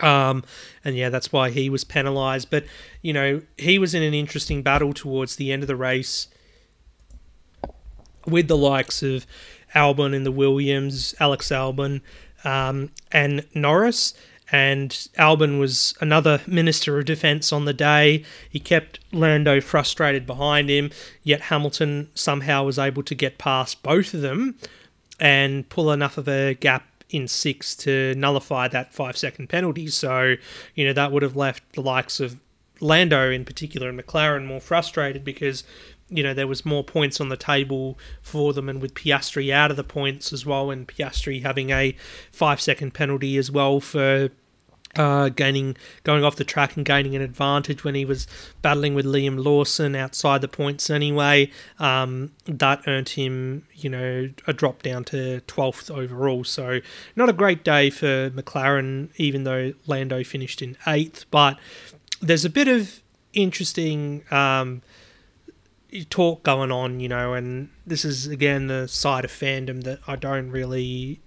Um, 0.00 0.42
and 0.84 0.96
yeah, 0.96 1.08
that's 1.08 1.32
why 1.32 1.50
he 1.50 1.70
was 1.70 1.84
penalised. 1.84 2.50
But 2.50 2.64
you 3.00 3.14
know 3.14 3.40
he 3.56 3.78
was 3.78 3.94
in 3.94 4.02
an 4.02 4.12
interesting 4.12 4.62
battle 4.62 4.92
towards 4.92 5.36
the 5.36 5.50
end 5.50 5.62
of 5.62 5.66
the 5.66 5.76
race 5.76 6.28
with 8.26 8.48
the 8.48 8.56
likes 8.56 9.02
of 9.02 9.26
Albon 9.74 10.14
in 10.14 10.24
the 10.24 10.32
Williams, 10.32 11.14
Alex 11.20 11.48
Albon, 11.48 12.00
um, 12.44 12.90
and 13.10 13.46
Norris. 13.54 14.14
And 14.50 14.90
Albon 15.18 15.58
was 15.58 15.94
another 16.02 16.42
Minister 16.46 16.98
of 16.98 17.06
Defence 17.06 17.54
on 17.54 17.64
the 17.64 17.72
day. 17.72 18.22
He 18.50 18.60
kept 18.60 19.00
Lando 19.10 19.62
frustrated 19.62 20.26
behind 20.26 20.68
him, 20.68 20.90
yet 21.22 21.42
Hamilton 21.42 22.10
somehow 22.14 22.64
was 22.64 22.78
able 22.78 23.02
to 23.04 23.14
get 23.14 23.38
past 23.38 23.82
both 23.82 24.12
of 24.12 24.20
them 24.20 24.58
and 25.18 25.66
pull 25.70 25.90
enough 25.90 26.18
of 26.18 26.28
a 26.28 26.52
gap 26.54 26.84
in 27.08 27.28
six 27.28 27.74
to 27.76 28.14
nullify 28.16 28.68
that 28.68 28.92
five 28.92 29.16
second 29.16 29.48
penalty. 29.48 29.86
So, 29.88 30.36
you 30.74 30.84
know, 30.84 30.92
that 30.92 31.12
would 31.12 31.22
have 31.22 31.36
left 31.36 31.72
the 31.72 31.80
likes 31.80 32.20
of 32.20 32.38
Lando 32.80 33.30
in 33.30 33.44
particular 33.44 33.88
and 33.88 33.98
McLaren 33.98 34.44
more 34.44 34.60
frustrated 34.60 35.24
because 35.24 35.64
you 36.12 36.22
know 36.22 36.34
there 36.34 36.46
was 36.46 36.64
more 36.64 36.84
points 36.84 37.20
on 37.20 37.28
the 37.28 37.36
table 37.36 37.98
for 38.20 38.52
them, 38.52 38.68
and 38.68 38.80
with 38.80 38.94
Piastri 38.94 39.52
out 39.52 39.70
of 39.70 39.76
the 39.76 39.84
points 39.84 40.32
as 40.32 40.44
well, 40.44 40.70
and 40.70 40.86
Piastri 40.86 41.42
having 41.42 41.70
a 41.70 41.96
five 42.30 42.60
second 42.60 42.92
penalty 42.94 43.36
as 43.36 43.50
well 43.50 43.80
for 43.80 44.30
uh, 44.96 45.30
gaining 45.30 45.76
going 46.04 46.24
off 46.24 46.36
the 46.36 46.44
track 46.44 46.76
and 46.76 46.84
gaining 46.84 47.16
an 47.16 47.22
advantage 47.22 47.84
when 47.84 47.94
he 47.94 48.04
was 48.04 48.26
battling 48.60 48.94
with 48.94 49.06
Liam 49.06 49.42
Lawson 49.42 49.94
outside 49.94 50.40
the 50.40 50.48
points 50.48 50.90
anyway. 50.90 51.50
Um, 51.78 52.32
that 52.44 52.82
earned 52.86 53.10
him, 53.10 53.66
you 53.72 53.88
know, 53.88 54.30
a 54.46 54.52
drop 54.52 54.82
down 54.82 55.04
to 55.04 55.40
12th 55.46 55.90
overall. 55.90 56.44
So 56.44 56.80
not 57.16 57.28
a 57.28 57.32
great 57.32 57.64
day 57.64 57.90
for 57.90 58.30
McLaren, 58.30 59.08
even 59.16 59.44
though 59.44 59.72
Lando 59.86 60.22
finished 60.24 60.60
in 60.60 60.74
8th. 60.86 61.24
But 61.30 61.58
there's 62.20 62.44
a 62.44 62.50
bit 62.50 62.68
of 62.68 63.00
interesting 63.32 64.24
um, 64.30 64.82
talk 66.08 66.42
going 66.42 66.72
on, 66.72 67.00
you 67.00 67.08
know, 67.08 67.34
and 67.34 67.68
this 67.86 68.04
is 68.04 68.26
again 68.26 68.66
the 68.66 68.88
side 68.88 69.24
of 69.24 69.30
fandom 69.30 69.84
that 69.84 70.00
I 70.06 70.16
don't 70.16 70.50
really, 70.50 71.20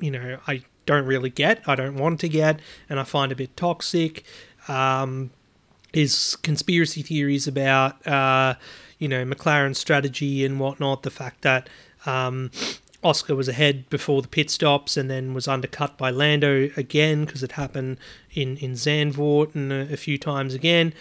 you 0.00 0.10
know, 0.10 0.38
I 0.46 0.62
don't 0.86 1.06
really 1.06 1.30
get, 1.30 1.62
I 1.66 1.74
don't 1.74 1.96
want 1.96 2.20
to 2.20 2.28
get, 2.28 2.60
and 2.88 2.98
I 2.98 3.04
find 3.04 3.30
a 3.30 3.36
bit 3.36 3.56
toxic. 3.56 4.24
Um, 4.68 5.30
is 5.92 6.36
conspiracy 6.36 7.02
theories 7.02 7.46
about, 7.46 8.06
uh, 8.06 8.54
you 8.98 9.08
know, 9.08 9.24
McLaren's 9.24 9.78
strategy 9.78 10.44
and 10.44 10.58
whatnot. 10.58 11.02
The 11.02 11.10
fact 11.10 11.42
that 11.42 11.68
um, 12.06 12.50
Oscar 13.02 13.34
was 13.34 13.48
ahead 13.48 13.88
before 13.90 14.22
the 14.22 14.28
pit 14.28 14.50
stops 14.50 14.96
and 14.96 15.10
then 15.10 15.34
was 15.34 15.48
undercut 15.48 15.98
by 15.98 16.10
Lando 16.10 16.70
again 16.76 17.24
because 17.24 17.42
it 17.42 17.52
happened 17.52 17.98
in 18.32 18.56
in 18.58 18.72
Zandvoort 18.72 19.54
and 19.54 19.72
a, 19.72 19.92
a, 19.92 19.96
few 19.96 20.18
times 20.18 20.54
again. 20.54 20.94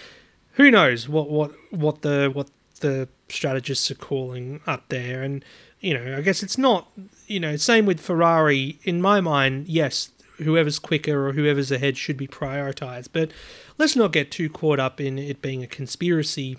Who 0.54 0.72
knows 0.72 1.08
what 1.08 1.30
what 1.30 1.52
what 1.72 2.02
the 2.02 2.30
what 2.34 2.50
the 2.80 3.08
strategists 3.30 3.90
are 3.92 3.96
calling 3.96 4.62
up 4.68 4.90
there. 4.90 5.24
And 5.24 5.44
you 5.80 5.94
know 5.94 6.18
I 6.18 6.22
guess 6.22 6.44
it's 6.44 6.58
not 6.58 6.90
you 7.28 7.40
know 7.40 7.56
same 7.58 7.86
with 7.86 8.00
Ferrari. 8.00 8.80
In 8.84 9.02
my 9.02 9.22
mind 9.22 9.68
yes 9.68 10.12
whoever's 10.38 10.80
quicker 10.80 11.28
or 11.28 11.34
whoever's 11.34 11.72
ahead 11.72 11.98
should 11.98 12.18
be 12.18 12.28
prioritized. 12.28 13.10
But 13.14 13.32
let's 13.78 13.96
not 13.96 14.12
get 14.12 14.32
too 14.32 14.50
caught 14.50 14.80
up 14.80 15.00
in 15.00 15.20
it 15.20 15.42
being 15.42 15.64
a 15.64 15.68
conspiracy 15.68 16.58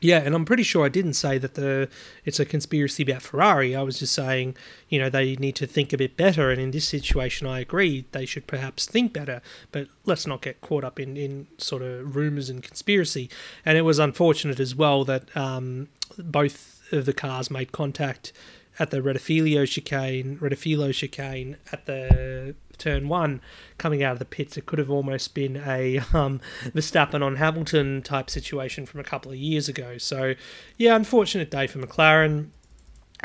yeah, 0.00 0.18
and 0.18 0.34
I'm 0.34 0.44
pretty 0.44 0.62
sure 0.62 0.84
I 0.84 0.88
didn't 0.88 1.12
say 1.12 1.36
that 1.38 1.54
the 1.54 1.88
it's 2.24 2.40
a 2.40 2.44
conspiracy 2.44 3.02
about 3.02 3.22
Ferrari. 3.22 3.76
I 3.76 3.82
was 3.82 3.98
just 3.98 4.14
saying, 4.14 4.56
you 4.88 4.98
know, 4.98 5.10
they 5.10 5.36
need 5.36 5.56
to 5.56 5.66
think 5.66 5.92
a 5.92 5.98
bit 5.98 6.16
better. 6.16 6.50
And 6.50 6.60
in 6.60 6.70
this 6.70 6.88
situation, 6.88 7.46
I 7.46 7.60
agree 7.60 8.06
they 8.12 8.24
should 8.24 8.46
perhaps 8.46 8.86
think 8.86 9.12
better. 9.12 9.42
But 9.72 9.88
let's 10.06 10.26
not 10.26 10.42
get 10.42 10.60
caught 10.60 10.84
up 10.84 10.98
in 10.98 11.16
in 11.16 11.48
sort 11.58 11.82
of 11.82 12.16
rumors 12.16 12.48
and 12.48 12.62
conspiracy. 12.62 13.28
And 13.64 13.76
it 13.76 13.82
was 13.82 13.98
unfortunate 13.98 14.58
as 14.58 14.74
well 14.74 15.04
that 15.04 15.36
um, 15.36 15.88
both 16.18 16.80
of 16.92 17.04
the 17.04 17.12
cars 17.12 17.50
made 17.50 17.72
contact 17.72 18.32
at 18.78 18.90
the 18.90 19.00
Rettifilo 19.00 19.68
chicane, 19.68 20.38
Rettifilo 20.38 20.94
chicane 20.94 21.58
at 21.72 21.84
the 21.84 22.54
turn 22.80 23.08
one 23.08 23.40
coming 23.78 24.02
out 24.02 24.14
of 24.14 24.18
the 24.18 24.24
pits. 24.24 24.56
It 24.56 24.66
could 24.66 24.78
have 24.78 24.90
almost 24.90 25.34
been 25.34 25.56
a 25.56 25.98
um, 26.12 26.40
Verstappen 26.64 27.22
on 27.22 27.36
Hamilton 27.36 28.02
type 28.02 28.30
situation 28.30 28.86
from 28.86 29.00
a 29.00 29.04
couple 29.04 29.30
of 29.30 29.38
years 29.38 29.68
ago. 29.68 29.98
So, 29.98 30.34
yeah, 30.76 30.96
unfortunate 30.96 31.50
day 31.50 31.66
for 31.66 31.78
McLaren. 31.78 32.48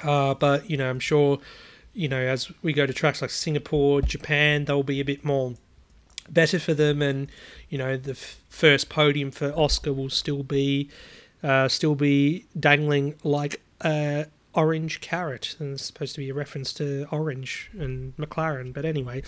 Uh, 0.03 0.33
but, 0.33 0.69
you 0.69 0.77
know, 0.77 0.89
I'm 0.89 0.99
sure, 0.99 1.39
you 1.93 2.07
know, 2.07 2.19
as 2.19 2.51
we 2.61 2.73
go 2.73 2.85
to 2.85 2.93
tracks 2.93 3.21
like 3.21 3.31
Singapore, 3.31 4.01
Japan, 4.01 4.65
they'll 4.65 4.83
be 4.83 4.99
a 4.99 5.05
bit 5.05 5.23
more 5.23 5.53
better 6.29 6.59
for 6.59 6.73
them. 6.73 7.01
And, 7.01 7.29
you 7.69 7.77
know, 7.77 7.97
the 7.97 8.11
f- 8.11 8.41
first 8.49 8.89
podium 8.89 9.31
for 9.31 9.51
Oscar 9.53 9.93
will 9.93 10.09
still 10.09 10.43
be. 10.43 10.89
Uh, 11.43 11.67
still 11.67 11.93
be 11.93 12.43
dangling 12.59 13.13
like 13.23 13.61
a, 13.83 14.25
orange 14.55 15.01
carrot, 15.01 15.55
and 15.59 15.73
it's 15.73 15.85
supposed 15.85 16.15
to 16.15 16.21
be 16.21 16.29
a 16.29 16.33
reference 16.33 16.73
to 16.73 17.05
orange 17.11 17.69
and 17.77 18.15
McLaren. 18.17 18.73
But 18.73 18.85
anyway, 18.85 19.21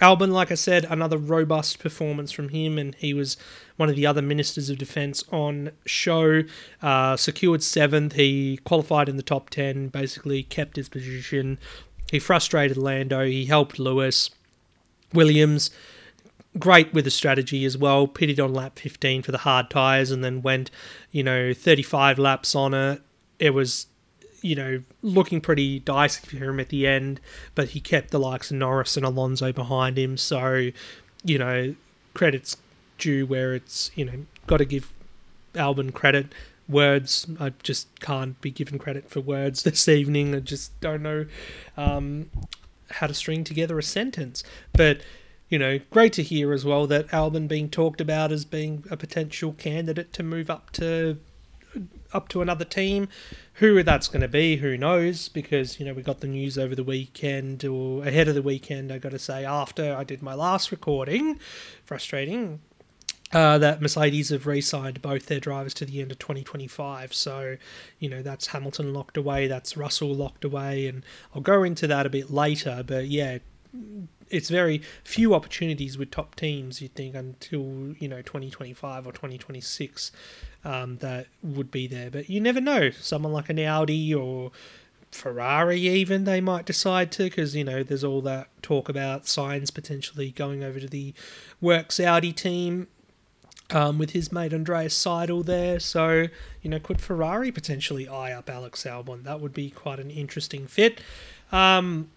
Albon, 0.00 0.32
like 0.32 0.50
I 0.50 0.54
said, 0.54 0.86
another 0.88 1.18
robust 1.18 1.78
performance 1.78 2.32
from 2.32 2.48
him, 2.48 2.78
and 2.78 2.94
he 2.96 3.14
was 3.14 3.36
one 3.76 3.88
of 3.88 3.96
the 3.96 4.06
other 4.06 4.22
ministers 4.22 4.70
of 4.70 4.78
defence 4.78 5.22
on 5.30 5.72
show. 5.86 6.42
Uh, 6.82 7.16
secured 7.16 7.62
seventh, 7.62 8.14
he 8.14 8.58
qualified 8.64 9.08
in 9.08 9.16
the 9.16 9.22
top 9.22 9.50
ten, 9.50 9.88
basically 9.88 10.42
kept 10.42 10.76
his 10.76 10.88
position. 10.88 11.58
He 12.10 12.18
frustrated 12.18 12.76
Lando, 12.76 13.24
he 13.24 13.46
helped 13.46 13.78
Lewis. 13.78 14.30
Williams, 15.12 15.70
great 16.58 16.92
with 16.92 17.04
the 17.04 17.10
strategy 17.10 17.64
as 17.64 17.76
well. 17.76 18.06
Pitted 18.06 18.40
on 18.40 18.54
lap 18.54 18.78
15 18.78 19.22
for 19.22 19.32
the 19.32 19.38
hard 19.38 19.70
tyres 19.70 20.10
and 20.10 20.24
then 20.24 20.42
went, 20.42 20.70
you 21.10 21.22
know, 21.22 21.52
35 21.52 22.18
laps 22.18 22.54
on 22.54 22.74
it. 22.74 23.02
It 23.38 23.50
was 23.50 23.86
you 24.42 24.54
know, 24.54 24.82
looking 25.02 25.40
pretty 25.40 25.80
dicey 25.80 26.26
for 26.26 26.36
him 26.36 26.60
at 26.60 26.68
the 26.68 26.86
end, 26.86 27.20
but 27.54 27.70
he 27.70 27.80
kept 27.80 28.10
the 28.10 28.20
likes 28.20 28.50
of 28.50 28.56
Norris 28.56 28.96
and 28.96 29.04
Alonso 29.04 29.52
behind 29.52 29.98
him. 29.98 30.16
So, 30.16 30.70
you 31.24 31.38
know, 31.38 31.74
credit's 32.14 32.56
due 32.98 33.26
where 33.26 33.54
it's, 33.54 33.90
you 33.94 34.04
know, 34.04 34.26
got 34.46 34.58
to 34.58 34.64
give 34.64 34.92
Albon 35.54 35.92
credit. 35.92 36.32
Words, 36.68 37.26
I 37.40 37.52
just 37.64 37.98
can't 38.00 38.40
be 38.40 38.50
given 38.50 38.78
credit 38.78 39.10
for 39.10 39.20
words 39.20 39.62
this 39.64 39.88
evening. 39.88 40.34
I 40.34 40.40
just 40.40 40.78
don't 40.80 41.02
know 41.02 41.26
um, 41.76 42.30
how 42.90 43.08
to 43.08 43.14
string 43.14 43.44
together 43.44 43.78
a 43.78 43.82
sentence. 43.82 44.44
But, 44.72 45.00
you 45.48 45.58
know, 45.58 45.80
great 45.90 46.12
to 46.14 46.22
hear 46.22 46.52
as 46.52 46.64
well 46.64 46.86
that 46.86 47.08
Albon 47.08 47.48
being 47.48 47.68
talked 47.68 48.00
about 48.00 48.30
as 48.30 48.44
being 48.44 48.84
a 48.90 48.96
potential 48.96 49.52
candidate 49.52 50.12
to 50.12 50.22
move 50.22 50.48
up 50.48 50.70
to 50.72 51.18
up 52.12 52.28
to 52.28 52.42
another 52.42 52.64
team. 52.64 53.08
Who 53.54 53.82
that's 53.82 54.08
going 54.08 54.22
to 54.22 54.28
be, 54.28 54.56
who 54.56 54.76
knows? 54.76 55.28
Because 55.28 55.78
you 55.78 55.86
know 55.86 55.92
we 55.92 56.02
got 56.02 56.20
the 56.20 56.26
news 56.26 56.56
over 56.56 56.74
the 56.74 56.84
weekend 56.84 57.64
or 57.64 58.04
ahead 58.04 58.28
of 58.28 58.34
the 58.34 58.42
weekend. 58.42 58.90
I 58.90 58.98
got 58.98 59.12
to 59.12 59.18
say 59.18 59.44
after 59.44 59.94
I 59.94 60.04
did 60.04 60.22
my 60.22 60.34
last 60.34 60.70
recording, 60.70 61.38
frustrating. 61.84 62.60
Uh, 63.32 63.58
that 63.58 63.80
Mercedes 63.80 64.30
have 64.30 64.44
re-signed 64.44 65.00
both 65.00 65.26
their 65.26 65.38
drivers 65.38 65.72
to 65.74 65.84
the 65.84 66.00
end 66.00 66.10
of 66.10 66.18
2025. 66.18 67.14
So, 67.14 67.58
you 68.00 68.10
know, 68.10 68.22
that's 68.22 68.48
Hamilton 68.48 68.92
locked 68.92 69.16
away, 69.16 69.46
that's 69.46 69.76
Russell 69.76 70.12
locked 70.12 70.44
away, 70.44 70.88
and 70.88 71.04
I'll 71.32 71.40
go 71.40 71.62
into 71.62 71.86
that 71.86 72.06
a 72.06 72.10
bit 72.10 72.32
later. 72.32 72.82
But 72.84 73.06
yeah, 73.06 73.38
it's 74.30 74.48
very 74.48 74.82
few 75.04 75.34
opportunities 75.34 75.98
with 75.98 76.10
top 76.10 76.34
teams. 76.34 76.80
You'd 76.80 76.94
think 76.94 77.14
until 77.14 77.94
you 77.98 78.08
know 78.08 78.22
2025 78.22 79.06
or 79.06 79.12
2026 79.12 80.12
um, 80.64 80.98
that 80.98 81.26
would 81.42 81.70
be 81.70 81.86
there. 81.86 82.10
But 82.10 82.30
you 82.30 82.40
never 82.40 82.60
know. 82.60 82.90
Someone 82.90 83.32
like 83.32 83.48
an 83.48 83.58
Audi 83.58 84.14
or 84.14 84.52
Ferrari, 85.10 85.80
even 85.80 86.24
they 86.24 86.40
might 86.40 86.66
decide 86.66 87.10
to, 87.12 87.24
because 87.24 87.54
you 87.54 87.64
know 87.64 87.82
there's 87.82 88.04
all 88.04 88.22
that 88.22 88.48
talk 88.62 88.88
about 88.88 89.24
Sainz 89.24 89.72
potentially 89.72 90.30
going 90.30 90.62
over 90.62 90.80
to 90.80 90.88
the 90.88 91.14
Works 91.60 91.98
Audi 91.98 92.32
team 92.32 92.88
um, 93.70 93.98
with 93.98 94.10
his 94.10 94.32
mate 94.32 94.52
Andreas 94.52 94.96
Seidl 94.96 95.44
there. 95.44 95.80
So, 95.80 96.26
you 96.62 96.70
know, 96.70 96.78
could 96.78 97.00
Ferrari 97.00 97.50
potentially 97.52 98.08
eye 98.08 98.32
up 98.32 98.48
Alex 98.50 98.84
Albon? 98.84 99.24
That 99.24 99.40
would 99.40 99.52
be 99.52 99.70
quite 99.70 100.00
an 100.00 100.10
interesting 100.10 100.66
fit. 100.66 101.00
Um, 101.52 102.10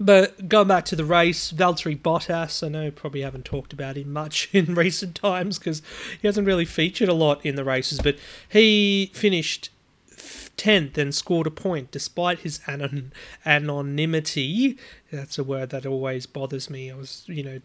but 0.00 0.48
going 0.48 0.66
back 0.66 0.86
to 0.86 0.96
the 0.96 1.04
race, 1.04 1.52
Valtteri 1.52 2.00
Bottas, 2.00 2.64
I 2.64 2.68
know 2.68 2.90
probably 2.90 3.20
haven't 3.20 3.44
talked 3.44 3.74
about 3.74 3.98
him 3.98 4.10
much 4.12 4.48
in 4.54 4.74
recent 4.74 5.14
times 5.14 5.58
because 5.58 5.82
he 6.20 6.26
hasn't 6.26 6.46
really 6.46 6.64
featured 6.64 7.10
a 7.10 7.14
lot 7.14 7.44
in 7.44 7.54
the 7.54 7.64
races, 7.64 8.00
but 8.00 8.16
he 8.48 9.10
finished 9.12 9.68
10th 10.56 10.96
and 10.96 11.14
scored 11.14 11.46
a 11.46 11.50
point 11.50 11.90
despite 11.90 12.40
his 12.40 12.60
anon- 12.66 13.12
anonymity. 13.44 14.78
That's 15.12 15.38
a 15.38 15.44
word 15.44 15.68
that 15.70 15.84
always 15.84 16.24
bothers 16.24 16.70
me. 16.70 16.90
I 16.90 16.96
was, 16.96 17.24
you 17.26 17.42
know, 17.42 17.60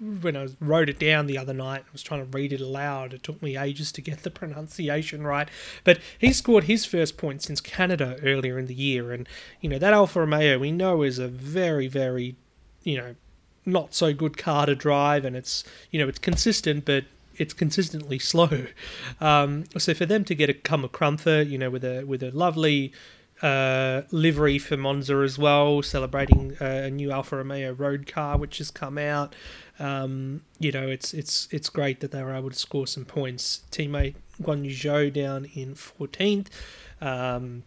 when 0.00 0.36
I 0.36 0.48
wrote 0.60 0.88
it 0.88 0.98
down 0.98 1.26
the 1.26 1.38
other 1.38 1.52
night, 1.52 1.82
I 1.86 1.92
was 1.92 2.02
trying 2.02 2.24
to 2.24 2.36
read 2.36 2.52
it 2.52 2.60
aloud. 2.60 3.12
It 3.12 3.22
took 3.22 3.42
me 3.42 3.56
ages 3.56 3.92
to 3.92 4.00
get 4.00 4.22
the 4.22 4.30
pronunciation 4.40 5.22
right. 5.26 5.48
But 5.84 5.98
he 6.18 6.32
scored 6.32 6.64
his 6.64 6.84
first 6.84 7.16
point 7.16 7.42
since 7.42 7.60
Canada 7.60 8.16
earlier 8.22 8.58
in 8.58 8.66
the 8.66 8.74
year. 8.74 9.12
And, 9.12 9.28
you 9.60 9.68
know, 9.68 9.78
that 9.78 9.92
Alfa 9.92 10.20
Romeo 10.20 10.58
we 10.58 10.72
know 10.72 11.02
is 11.02 11.18
a 11.18 11.28
very, 11.28 11.86
very, 11.86 12.36
you 12.82 12.96
know, 12.96 13.14
not 13.66 13.94
so 13.94 14.14
good 14.14 14.38
car 14.38 14.66
to 14.66 14.74
drive. 14.74 15.24
And 15.24 15.36
it's, 15.36 15.64
you 15.90 16.00
know, 16.00 16.08
it's 16.08 16.18
consistent, 16.18 16.86
but 16.86 17.04
it's 17.36 17.52
consistently 17.52 18.18
slow. 18.20 18.66
Um, 19.20 19.64
so 19.76 19.92
for 19.92 20.06
them 20.06 20.24
to 20.24 20.34
get 20.34 20.48
a 20.48 20.54
come 20.54 20.84
of 20.84 20.92
comfort, 20.92 21.46
you 21.46 21.58
know, 21.58 21.70
with 21.70 21.84
a 21.84 22.04
with 22.04 22.22
a 22.22 22.30
lovely 22.30 22.92
uh, 23.42 24.02
livery 24.10 24.58
for 24.58 24.76
Monza 24.76 25.16
as 25.16 25.38
well, 25.38 25.82
celebrating 25.82 26.56
uh, 26.60 26.64
a 26.64 26.90
new 26.90 27.10
Alfa 27.10 27.36
Romeo 27.36 27.72
road 27.72 28.06
car 28.06 28.36
which 28.36 28.58
has 28.58 28.70
come 28.70 28.98
out. 28.98 29.34
Um, 29.78 30.42
you 30.58 30.72
know, 30.72 30.86
it's 30.86 31.14
it's 31.14 31.48
it's 31.50 31.68
great 31.68 32.00
that 32.00 32.10
they 32.10 32.22
were 32.22 32.34
able 32.34 32.50
to 32.50 32.58
score 32.58 32.86
some 32.86 33.04
points. 33.04 33.62
Teammate 33.70 34.14
Guan 34.42 34.64
Yu 34.64 34.70
Zhou 34.70 35.12
down 35.12 35.46
in 35.54 35.74
14th. 35.74 36.48
Um, 37.00 37.62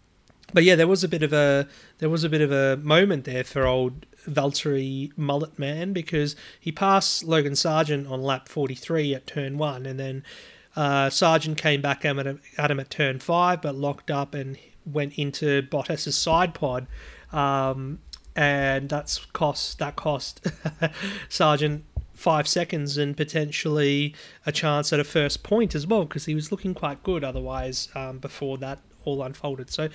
but 0.53 0.63
yeah, 0.63 0.75
there 0.75 0.87
was 0.87 1.03
a 1.03 1.07
bit 1.07 1.23
of 1.23 1.33
a 1.33 1.67
there 1.97 2.09
was 2.09 2.23
a 2.23 2.29
bit 2.29 2.41
of 2.41 2.51
a 2.51 2.77
moment 2.77 3.25
there 3.25 3.43
for 3.43 3.65
old 3.65 4.05
Valtteri 4.27 5.11
Mullet 5.17 5.57
Man 5.57 5.91
because 5.93 6.35
he 6.59 6.71
passed 6.71 7.23
Logan 7.23 7.55
Sargent 7.55 8.07
on 8.07 8.21
lap 8.21 8.47
43 8.47 9.15
at 9.15 9.27
turn 9.27 9.57
one, 9.57 9.85
and 9.85 9.99
then 9.99 10.23
uh, 10.75 11.09
Sargent 11.09 11.57
came 11.57 11.81
back 11.81 12.05
at 12.05 12.17
him, 12.27 12.41
at 12.57 12.71
him 12.71 12.79
at 12.79 12.89
turn 12.89 13.19
five, 13.19 13.61
but 13.61 13.75
locked 13.75 14.11
up 14.11 14.33
and 14.33 14.57
went 14.85 15.17
into 15.17 15.61
Bottas's 15.63 16.17
side 16.17 16.53
pod. 16.53 16.87
Um, 17.31 17.99
and 18.35 18.89
that's 18.89 19.25
cost 19.25 19.79
that 19.79 19.95
cost 19.95 20.47
Sargent 21.29 21.85
five 22.13 22.47
seconds 22.47 22.97
and 22.97 23.17
potentially 23.17 24.15
a 24.45 24.51
chance 24.51 24.93
at 24.93 24.99
a 24.99 25.03
first 25.03 25.43
point 25.43 25.75
as 25.75 25.85
well 25.85 26.05
because 26.05 26.25
he 26.25 26.35
was 26.35 26.51
looking 26.51 26.73
quite 26.73 27.03
good 27.03 27.23
otherwise 27.23 27.89
um, 27.95 28.19
before 28.19 28.57
that 28.57 28.79
all 29.05 29.23
unfolded. 29.23 29.69
So, 29.69 29.89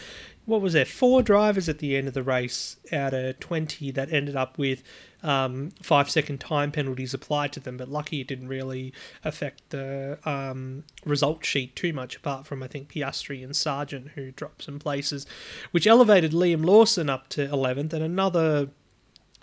what 0.47 0.61
was 0.61 0.73
there? 0.73 0.85
Four 0.85 1.23
drivers 1.23 1.69
at 1.69 1.79
the 1.79 1.97
end 1.97 2.09
of 2.09 2.15
the 2.15 2.23
race 2.23 2.77
out 2.93 3.13
of 3.13 3.39
20 3.39 3.91
that 3.93 4.13
ended 4.13 4.35
up 4.37 4.57
with 4.57 4.83
um, 5.23 5.73
five 5.83 6.11
second 6.11 6.39
time 6.39 6.73
penalties 6.73 7.13
applied 7.13 7.53
to 7.53 7.61
them, 7.61 7.77
but 7.77 7.89
lucky 7.89 8.21
it 8.21 8.29
didn't 8.29 8.49
really 8.49 8.93
affect 9.25 9.71
the 9.71 10.19
um, 10.25 10.85
result 11.05 11.45
sheet 11.45 11.75
too 11.77 11.93
much, 11.93 12.17
apart 12.17 12.47
from, 12.47 12.63
I 12.63 12.69
think, 12.69 12.93
Piastri 12.93 13.43
and 13.45 13.55
Sargent, 13.55 14.13
who 14.15 14.31
dropped 14.31 14.63
some 14.63 14.79
places, 14.79 15.27
which 15.71 15.87
elevated 15.87 16.33
Liam 16.33 16.65
Lawson 16.65 17.11
up 17.11 17.29
to 17.31 17.47
11th, 17.49 17.93
and 17.93 18.03
another 18.03 18.69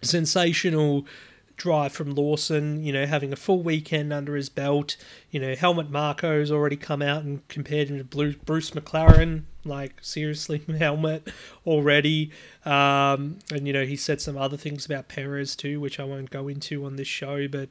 sensational 0.01 1.06
drive 1.57 1.93
from 1.93 2.13
Lawson, 2.13 2.83
you 2.83 2.91
know, 2.91 3.05
having 3.05 3.31
a 3.31 3.35
full 3.35 3.61
weekend 3.61 4.11
under 4.11 4.35
his 4.35 4.49
belt. 4.49 4.97
You 5.31 5.39
know, 5.39 5.55
Helmut 5.55 5.91
Marko's 5.91 6.51
already 6.51 6.75
come 6.75 7.01
out 7.01 7.23
and 7.23 7.47
compared 7.47 7.89
him 7.89 7.97
to 7.97 8.03
Bruce 8.03 8.71
McLaren. 8.71 9.43
Like, 9.63 9.95
seriously, 10.01 10.63
Helmut 10.79 11.27
already. 11.65 12.31
Um, 12.65 13.39
and, 13.51 13.65
you 13.65 13.73
know, 13.73 13.85
he 13.85 13.95
said 13.95 14.21
some 14.21 14.37
other 14.37 14.57
things 14.57 14.85
about 14.85 15.07
Perez 15.07 15.55
too, 15.55 15.79
which 15.79 15.99
I 15.99 16.03
won't 16.03 16.29
go 16.29 16.47
into 16.47 16.85
on 16.85 16.97
this 16.97 17.07
show, 17.07 17.47
but 17.47 17.69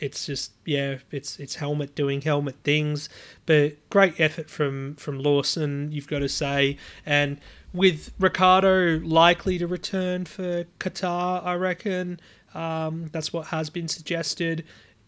it's 0.00 0.26
just, 0.26 0.52
yeah, 0.64 0.98
it's 1.10 1.38
it's 1.38 1.56
Helmut 1.56 1.94
doing 1.94 2.20
Helmut 2.20 2.56
things. 2.62 3.08
But 3.46 3.88
great 3.90 4.20
effort 4.20 4.48
from, 4.48 4.94
from 4.96 5.18
Lawson, 5.18 5.90
you've 5.92 6.08
got 6.08 6.20
to 6.20 6.28
say. 6.28 6.78
And 7.04 7.40
with 7.72 8.12
Ricciardo 8.20 9.00
likely 9.00 9.58
to 9.58 9.66
return 9.66 10.24
for 10.24 10.64
Qatar, 10.78 11.44
I 11.44 11.54
reckon. 11.54 12.20
Um, 12.54 13.08
that's 13.12 13.32
what 13.32 13.48
has 13.48 13.70
been 13.70 13.88
suggested. 13.88 14.64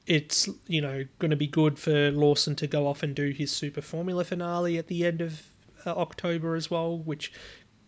It's 0.06 0.48
you 0.66 0.80
know 0.80 1.04
going 1.18 1.30
to 1.30 1.36
be 1.36 1.46
good 1.46 1.78
for 1.78 2.10
Lawson 2.10 2.54
to 2.56 2.66
go 2.66 2.86
off 2.86 3.02
and 3.02 3.14
do 3.14 3.30
his 3.30 3.50
Super 3.50 3.80
Formula 3.80 4.24
finale 4.24 4.78
at 4.78 4.86
the 4.86 5.04
end 5.04 5.20
of 5.20 5.42
uh, 5.84 5.90
October 5.90 6.54
as 6.54 6.70
well, 6.70 6.98
which 6.98 7.32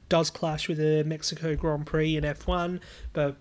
does 0.09 0.31
clash 0.31 0.69
with 0.69 0.79
the 0.79 1.05
Mexico 1.05 1.55
Grand 1.55 1.87
Prix 1.87 2.17
in 2.17 2.25
F1. 2.25 2.81
But 3.13 3.37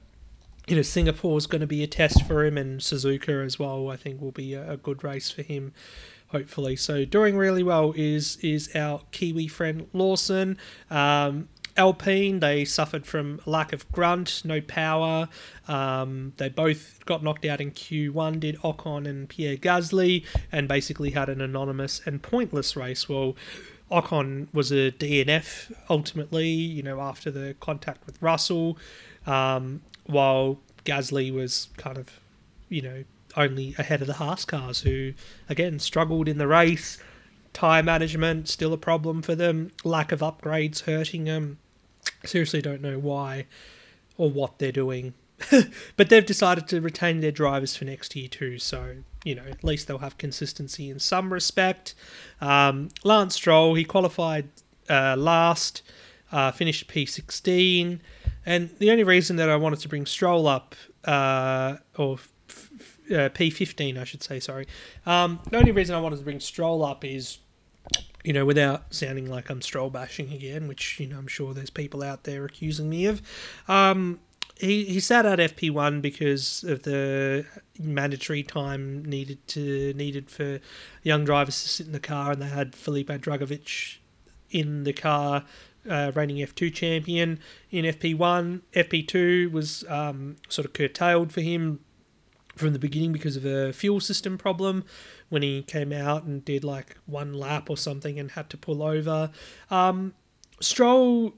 you 0.68 0.76
know 0.76 0.82
Singapore 0.82 1.38
is 1.38 1.48
going 1.48 1.62
to 1.62 1.68
be 1.68 1.84
a 1.84 1.88
test 1.88 2.26
for 2.26 2.46
him, 2.46 2.58
and 2.58 2.80
Suzuka 2.80 3.46
as 3.46 3.58
well. 3.58 3.90
I 3.90 3.96
think 3.96 4.22
will 4.22 4.32
be 4.32 4.54
a, 4.54 4.74
a 4.74 4.78
good 4.78 5.04
race 5.04 5.32
for 5.32 5.42
him 5.42 5.74
hopefully. 6.30 6.76
So 6.76 7.06
doing 7.06 7.38
really 7.38 7.64
well 7.64 7.94
is 7.96 8.38
is 8.38 8.70
our 8.76 9.02
Kiwi 9.12 9.48
friend 9.48 9.88
Lawson. 9.94 10.58
Um, 10.90 11.50
Alpine, 11.78 12.40
they 12.40 12.66
suffered 12.66 13.06
from 13.06 13.40
lack 13.46 13.72
of 13.72 13.90
grunt, 13.92 14.42
no 14.44 14.60
power. 14.62 15.30
Um, 15.68 16.34
they 16.38 16.50
both 16.50 17.00
got 17.06 17.24
knocked 17.24 17.46
out 17.46 17.62
in 17.62 17.72
Q1, 17.72 18.40
did 18.40 18.58
Ocon 18.58 19.08
and 19.08 19.30
Pierre 19.30 19.58
Gasly, 19.58 20.26
and 20.52 20.68
basically 20.68 21.12
had 21.12 21.30
an 21.30 21.40
anonymous 21.40 22.02
and 22.06 22.22
pointless 22.22 22.76
race. 22.76 23.08
Well, 23.08 23.36
Ocon 23.92 24.48
was 24.54 24.72
a 24.72 24.92
DNF 24.92 25.72
ultimately, 25.90 26.48
you 26.48 26.82
know, 26.82 27.00
after 27.00 27.30
the 27.30 27.56
contact 27.60 28.06
with 28.08 28.22
Russell, 28.22 28.78
um, 29.28 29.82
while 30.06 30.60
Gasly 30.84 31.32
was 31.32 31.70
kind 31.78 31.98
of, 31.98 32.20
you 32.70 32.82
know, 32.82 33.04
only 33.36 33.76
ahead 33.78 34.02
of 34.02 34.08
the 34.08 34.14
Haas 34.14 34.46
cars, 34.46 34.82
who 34.82 35.14
again 35.48 35.78
struggled 35.78 36.28
in 36.28 36.40
the 36.40 36.48
race. 36.48 36.98
Tire 37.54 37.84
management 37.84 38.50
still 38.50 38.74
a 38.74 38.78
problem 38.78 39.22
for 39.22 39.36
them. 39.36 39.72
Lack 39.84 40.12
of 40.12 40.22
upgrades 40.22 40.82
hurting 40.82 41.26
them 41.26 41.60
seriously 42.28 42.62
don't 42.62 42.82
know 42.82 43.00
why 43.00 43.46
or 44.18 44.30
what 44.30 44.60
they're 44.60 44.72
doing. 44.72 45.14
but 45.98 46.10
they've 46.10 46.26
decided 46.26 46.68
to 46.68 46.82
retain 46.82 47.20
their 47.20 47.32
drivers 47.32 47.76
for 47.76 47.86
next 47.86 48.16
year 48.16 48.28
too, 48.28 48.58
so 48.58 48.96
you 49.24 49.36
know 49.36 49.44
at 49.44 49.64
least 49.64 49.88
they'll 49.88 50.00
have 50.00 50.18
consistency 50.18 50.90
in 50.90 51.00
some 51.00 51.32
respect. 51.32 51.94
Um, 52.42 52.90
Lance 53.04 53.36
Stroll 53.36 53.76
he 53.76 53.84
qualified 53.84 54.50
uh, 54.90 55.16
last, 55.16 55.84
uh, 56.32 56.52
finished 56.52 56.88
P16, 56.88 58.00
and 58.46 58.70
the 58.80 58.90
only 58.90 59.04
reason 59.04 59.36
that 59.36 59.50
I 59.50 59.56
wanted 59.58 59.80
to 59.82 59.90
bring 59.90 60.08
Stroll 60.08 60.48
up 60.48 60.76
uh, 61.06 61.78
or 61.98 62.18
uh, 63.12 63.30
P15 63.30 64.00
I 64.00 64.04
should 64.06 64.24
say 64.24 64.40
sorry, 64.40 64.68
um, 65.06 65.40
the 65.52 65.58
only 65.58 65.72
reason 65.72 65.96
I 65.96 66.00
wanted 66.00 66.18
to 66.18 66.24
bring 66.24 66.40
Stroll 66.40 66.84
up 66.84 67.06
is 67.06 67.38
you 68.28 68.34
know, 68.34 68.44
without 68.44 68.94
sounding 68.94 69.30
like 69.30 69.50
I'm 69.50 69.62
stroll 69.62 69.90
bashing 69.90 70.34
again, 70.34 70.68
which 70.68 71.00
you 71.00 71.08
know 71.08 71.18
I'm 71.18 71.28
sure 71.28 71.54
there's 71.54 71.70
people 71.70 72.04
out 72.04 72.26
there 72.26 72.44
accusing 72.44 72.90
me 72.90 73.06
of. 73.06 73.22
Um, 73.70 74.20
he 74.60 74.84
he 74.84 75.00
sat 75.00 75.26
out 75.26 75.40
FP1 75.40 76.02
because 76.02 76.66
of 76.66 76.84
the 76.84 77.46
mandatory 77.80 78.44
time 78.44 79.06
needed 79.06 79.48
to 79.48 79.94
needed 79.94 80.30
for 80.30 80.60
young 81.04 81.24
drivers 81.24 81.64
to 81.64 81.70
sit 81.70 81.86
in 81.86 81.94
the 81.94 82.02
car, 82.02 82.34
and 82.34 82.42
they 82.42 82.50
had 82.50 82.76
Felipe 82.76 83.08
Drugovich 83.08 84.00
in 84.52 84.84
the 84.84 84.92
car, 84.92 85.46
uh, 85.90 86.12
reigning 86.14 86.46
F2 86.46 86.74
champion 86.74 87.40
in 87.72 87.86
FP1. 87.86 88.60
FP2 88.74 89.54
was 89.54 89.86
um, 89.88 90.36
sort 90.50 90.66
of 90.66 90.74
curtailed 90.74 91.32
for 91.32 91.40
him 91.40 91.80
from 92.58 92.74
the 92.74 92.80
beginning 92.80 93.12
because 93.12 93.38
of 93.38 93.46
a 93.46 93.72
fuel 93.72 94.00
system 94.00 94.38
problem 94.38 94.84
when 95.30 95.42
he 95.42 95.62
came 95.62 95.94
out 95.94 96.24
and 96.24 96.44
did 96.44 96.64
like 96.64 96.98
one 97.06 97.34
lap 97.34 97.70
or 97.70 97.78
something 97.78 98.20
and 98.20 98.32
had 98.32 98.50
to 98.50 98.58
pull 98.58 98.84
over. 98.84 99.32
Um, 99.70 100.14
Stroll 100.60 101.34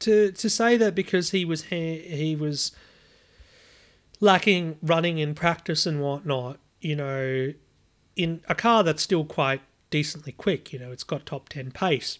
to 0.00 0.32
to 0.32 0.50
say 0.50 0.76
that 0.76 0.94
because 0.94 1.30
he 1.30 1.44
was 1.44 1.64
he, 1.64 2.36
was 2.38 2.72
lacking 4.18 4.78
running 4.82 5.18
in 5.18 5.34
practice 5.34 5.86
and 5.86 6.00
whatnot, 6.00 6.58
you 6.80 6.96
know, 6.96 7.52
in 8.16 8.40
a 8.48 8.54
car 8.54 8.82
that's 8.82 9.02
still 9.02 9.24
quite 9.24 9.62
decently 9.90 10.32
quick, 10.32 10.72
you 10.72 10.78
know, 10.78 10.90
it's 10.90 11.04
got 11.04 11.24
top 11.26 11.48
ten 11.48 11.70
pace. 11.70 12.18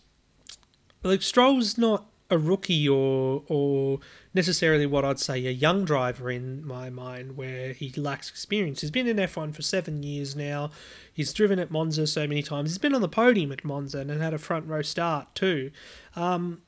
Like 1.03 1.23
Stroll's 1.23 1.79
not 1.79 2.10
a 2.31 2.39
rookie 2.39 2.89
or 2.89 3.43
or 3.49 4.01
necessarily 4.33 4.87
what 4.87 5.05
I'd 5.05 5.19
say 5.19 5.45
a 5.47 5.51
young 5.51 5.85
driver 5.85 6.31
in 6.31 6.67
my 6.67 6.91
mind, 6.91 7.37
where 7.37 7.73
he 7.73 7.93
lacks 7.97 8.31
experience. 8.31 8.81
He's 8.81 8.91
been 8.91 9.07
in 9.07 9.17
F1 9.17 9.55
for 9.55 9.63
seven 9.63 10.03
years 10.03 10.37
now. 10.37 10.71
He's 11.13 11.33
driven 11.33 11.59
at 11.59 11.71
Monza 11.71 12.07
so 12.07 12.27
many 12.27 12.43
times. 12.43 12.71
He's 12.71 12.79
been 12.79 12.95
on 12.95 13.03
the 13.03 13.09
podium 13.09 13.53
at 13.53 13.65
Monza 13.65 13.99
and 13.99 14.11
had 14.11 14.35
a 14.35 14.39
front 14.39 14.67
row 14.67 14.83
start 14.83 15.35
too. 15.35 15.71
Um, 16.17 16.63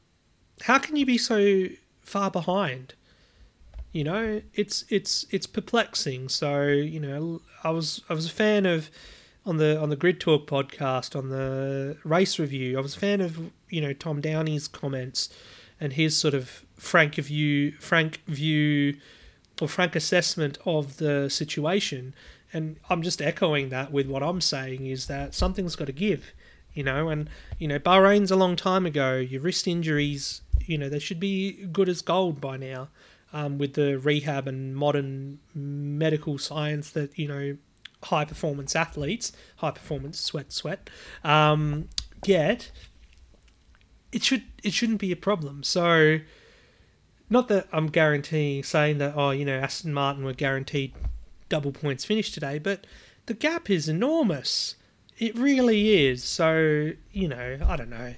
how 0.62 0.78
can 0.78 0.96
you 0.96 1.06
be 1.06 1.18
so 1.18 1.66
far 2.02 2.30
behind? 2.30 2.94
You 3.92 4.04
know, 4.04 4.42
it's 4.54 4.84
it's 4.88 5.26
it's 5.30 5.46
perplexing. 5.46 6.28
So 6.28 6.66
you 6.68 7.00
know, 7.00 7.42
I 7.62 7.70
was 7.70 8.02
I 8.08 8.14
was 8.14 8.26
a 8.26 8.30
fan 8.30 8.66
of 8.66 8.90
on 9.44 9.56
the 9.56 9.80
on 9.80 9.90
the 9.90 9.96
Grid 9.96 10.20
Talk 10.20 10.46
podcast 10.46 11.16
on 11.16 11.28
the 11.28 11.96
race 12.04 12.38
review. 12.38 12.78
I 12.78 12.80
was 12.80 12.96
a 12.96 12.98
fan 12.98 13.20
of 13.20 13.50
you 13.68 13.80
know 13.80 13.92
Tom 13.92 14.20
Downey's 14.20 14.68
comments 14.68 15.28
and 15.80 15.94
his 15.94 16.16
sort 16.16 16.34
of 16.34 16.64
frank 16.76 17.16
view, 17.16 17.72
frank 17.72 18.22
view, 18.26 18.96
or 19.60 19.68
frank 19.68 19.96
assessment 19.96 20.58
of 20.64 20.98
the 20.98 21.28
situation. 21.28 22.14
And 22.52 22.76
I'm 22.88 23.02
just 23.02 23.22
echoing 23.22 23.70
that 23.70 23.90
with 23.90 24.06
what 24.06 24.22
I'm 24.22 24.40
saying 24.40 24.86
is 24.86 25.06
that 25.06 25.34
something's 25.34 25.74
got 25.74 25.86
to 25.86 25.92
give, 25.92 26.32
you 26.74 26.84
know. 26.84 27.08
And 27.08 27.28
you 27.58 27.66
know, 27.66 27.78
Bahrain's 27.78 28.30
a 28.30 28.36
long 28.36 28.56
time 28.56 28.86
ago. 28.86 29.16
Your 29.16 29.40
wrist 29.40 29.66
injuries, 29.66 30.42
you 30.60 30.78
know, 30.78 30.88
they 30.88 30.98
should 30.98 31.20
be 31.20 31.66
good 31.72 31.88
as 31.88 32.02
gold 32.02 32.40
by 32.40 32.56
now. 32.56 32.88
Um, 33.34 33.56
with 33.56 33.72
the 33.72 33.98
rehab 33.98 34.46
and 34.46 34.76
modern 34.76 35.38
medical 35.54 36.36
science 36.36 36.90
that 36.90 37.18
you 37.18 37.26
know 37.26 37.56
high 38.04 38.24
performance 38.24 38.74
athletes, 38.74 39.32
high 39.56 39.70
performance 39.70 40.20
sweat 40.20 40.52
sweat, 40.52 40.90
um, 41.24 41.88
get, 42.22 42.70
it 44.12 44.22
should 44.22 44.44
it 44.62 44.72
shouldn't 44.72 45.00
be 45.00 45.12
a 45.12 45.16
problem. 45.16 45.62
So, 45.62 46.20
not 47.30 47.48
that 47.48 47.66
I'm 47.72 47.86
guaranteeing 47.86 48.62
saying 48.62 48.98
that 48.98 49.14
oh 49.16 49.30
you 49.30 49.44
know 49.44 49.58
Aston 49.58 49.94
Martin 49.94 50.24
were 50.24 50.34
guaranteed 50.34 50.92
double 51.48 51.72
points 51.72 52.04
finish 52.04 52.30
today, 52.30 52.58
but 52.58 52.86
the 53.26 53.34
gap 53.34 53.70
is 53.70 53.88
enormous. 53.88 54.76
It 55.18 55.36
really 55.36 56.06
is. 56.06 56.24
So 56.24 56.92
you 57.12 57.28
know 57.28 57.58
I 57.66 57.76
don't 57.76 57.90
know. 57.90 58.14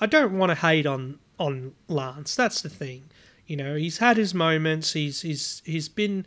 I 0.00 0.06
don't 0.06 0.38
want 0.38 0.50
to 0.50 0.54
hate 0.54 0.86
on 0.86 1.18
on 1.38 1.74
Lance. 1.88 2.34
That's 2.34 2.62
the 2.62 2.68
thing. 2.68 3.10
You 3.46 3.56
know 3.56 3.76
he's 3.76 3.98
had 3.98 4.16
his 4.16 4.34
moments. 4.34 4.92
He's 4.92 5.22
he's 5.22 5.62
he's 5.64 5.88
been 5.88 6.26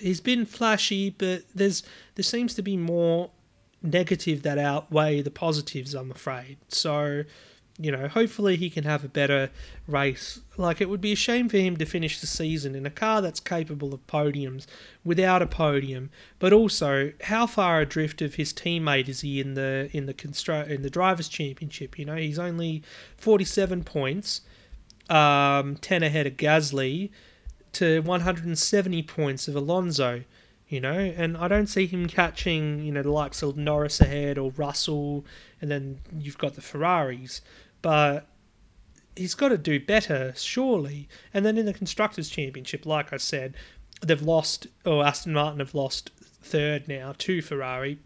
he's 0.00 0.20
been 0.20 0.46
flashy, 0.46 1.10
but 1.10 1.44
there's 1.54 1.82
there 2.14 2.24
seems 2.24 2.54
to 2.54 2.62
be 2.62 2.76
more 2.76 3.30
negative 3.82 4.42
that 4.42 4.58
outweigh 4.58 5.22
the 5.22 5.30
positives, 5.30 5.94
I'm 5.94 6.10
afraid. 6.10 6.58
So, 6.68 7.24
you 7.78 7.92
know, 7.92 8.08
hopefully 8.08 8.56
he 8.56 8.70
can 8.70 8.84
have 8.84 9.04
a 9.04 9.08
better 9.08 9.50
race. 9.86 10.40
Like, 10.56 10.80
it 10.80 10.88
would 10.88 11.00
be 11.00 11.12
a 11.12 11.16
shame 11.16 11.48
for 11.48 11.58
him 11.58 11.76
to 11.76 11.84
finish 11.84 12.20
the 12.20 12.26
season 12.26 12.74
in 12.74 12.84
a 12.86 12.90
car 12.90 13.22
that's 13.22 13.38
capable 13.38 13.94
of 13.94 14.04
podiums 14.08 14.66
without 15.04 15.42
a 15.42 15.46
podium. 15.46 16.10
But 16.38 16.52
also, 16.52 17.12
how 17.24 17.46
far 17.46 17.80
adrift 17.80 18.20
of 18.20 18.34
his 18.34 18.52
teammate 18.52 19.08
is 19.08 19.20
he 19.20 19.40
in 19.40 19.54
the 19.54 19.88
in 19.92 20.06
the 20.06 20.14
constru- 20.14 20.68
in 20.68 20.82
the 20.82 20.90
drivers' 20.90 21.28
championship? 21.28 21.98
You 21.98 22.06
know, 22.06 22.16
he's 22.16 22.38
only 22.38 22.82
47 23.16 23.84
points, 23.84 24.40
um, 25.08 25.76
10 25.76 26.02
ahead 26.02 26.26
of 26.26 26.36
Gasly, 26.36 27.10
to 27.78 28.00
170 28.00 29.02
points 29.02 29.48
of 29.48 29.56
Alonso 29.56 30.24
you 30.68 30.80
know, 30.80 30.98
and 30.98 31.36
I 31.36 31.48
don't 31.48 31.66
see 31.66 31.86
him 31.86 32.06
catching, 32.06 32.84
you 32.84 32.92
know, 32.92 33.02
the 33.02 33.10
likes 33.10 33.42
of 33.42 33.56
Norris 33.56 34.00
ahead 34.02 34.36
or 34.36 34.50
Russell, 34.50 35.24
and 35.62 35.70
then 35.70 36.00
you've 36.18 36.36
got 36.36 36.54
the 36.54 36.60
Ferraris, 36.60 37.40
but 37.80 38.26
he's 39.16 39.34
got 39.34 39.48
to 39.48 39.58
do 39.58 39.80
better, 39.80 40.34
surely. 40.36 41.08
And 41.32 41.44
then 41.44 41.56
in 41.56 41.64
the 41.64 41.72
Constructors' 41.72 42.28
Championship, 42.28 42.84
like 42.84 43.14
I 43.14 43.16
said, 43.16 43.54
they've 44.02 44.20
lost, 44.20 44.66
or 44.84 45.04
Aston 45.04 45.32
Martin 45.32 45.60
have 45.60 45.74
lost 45.74 46.10
third 46.42 46.86
now 46.86 47.14
to 47.16 47.40
Ferrari. 47.40 47.98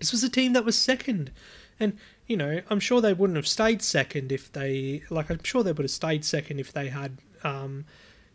This 0.00 0.10
was 0.10 0.24
a 0.24 0.28
team 0.28 0.54
that 0.54 0.64
was 0.64 0.76
second. 0.76 1.30
And, 1.78 1.96
you 2.26 2.36
know, 2.36 2.62
I'm 2.68 2.80
sure 2.80 3.00
they 3.00 3.14
wouldn't 3.14 3.36
have 3.36 3.46
stayed 3.46 3.80
second 3.80 4.32
if 4.32 4.52
they, 4.52 5.02
like, 5.08 5.30
I'm 5.30 5.42
sure 5.44 5.62
they 5.62 5.72
would 5.72 5.84
have 5.84 5.90
stayed 5.90 6.24
second 6.24 6.58
if 6.58 6.72
they 6.72 6.88
had, 6.88 7.18
um, 7.44 7.84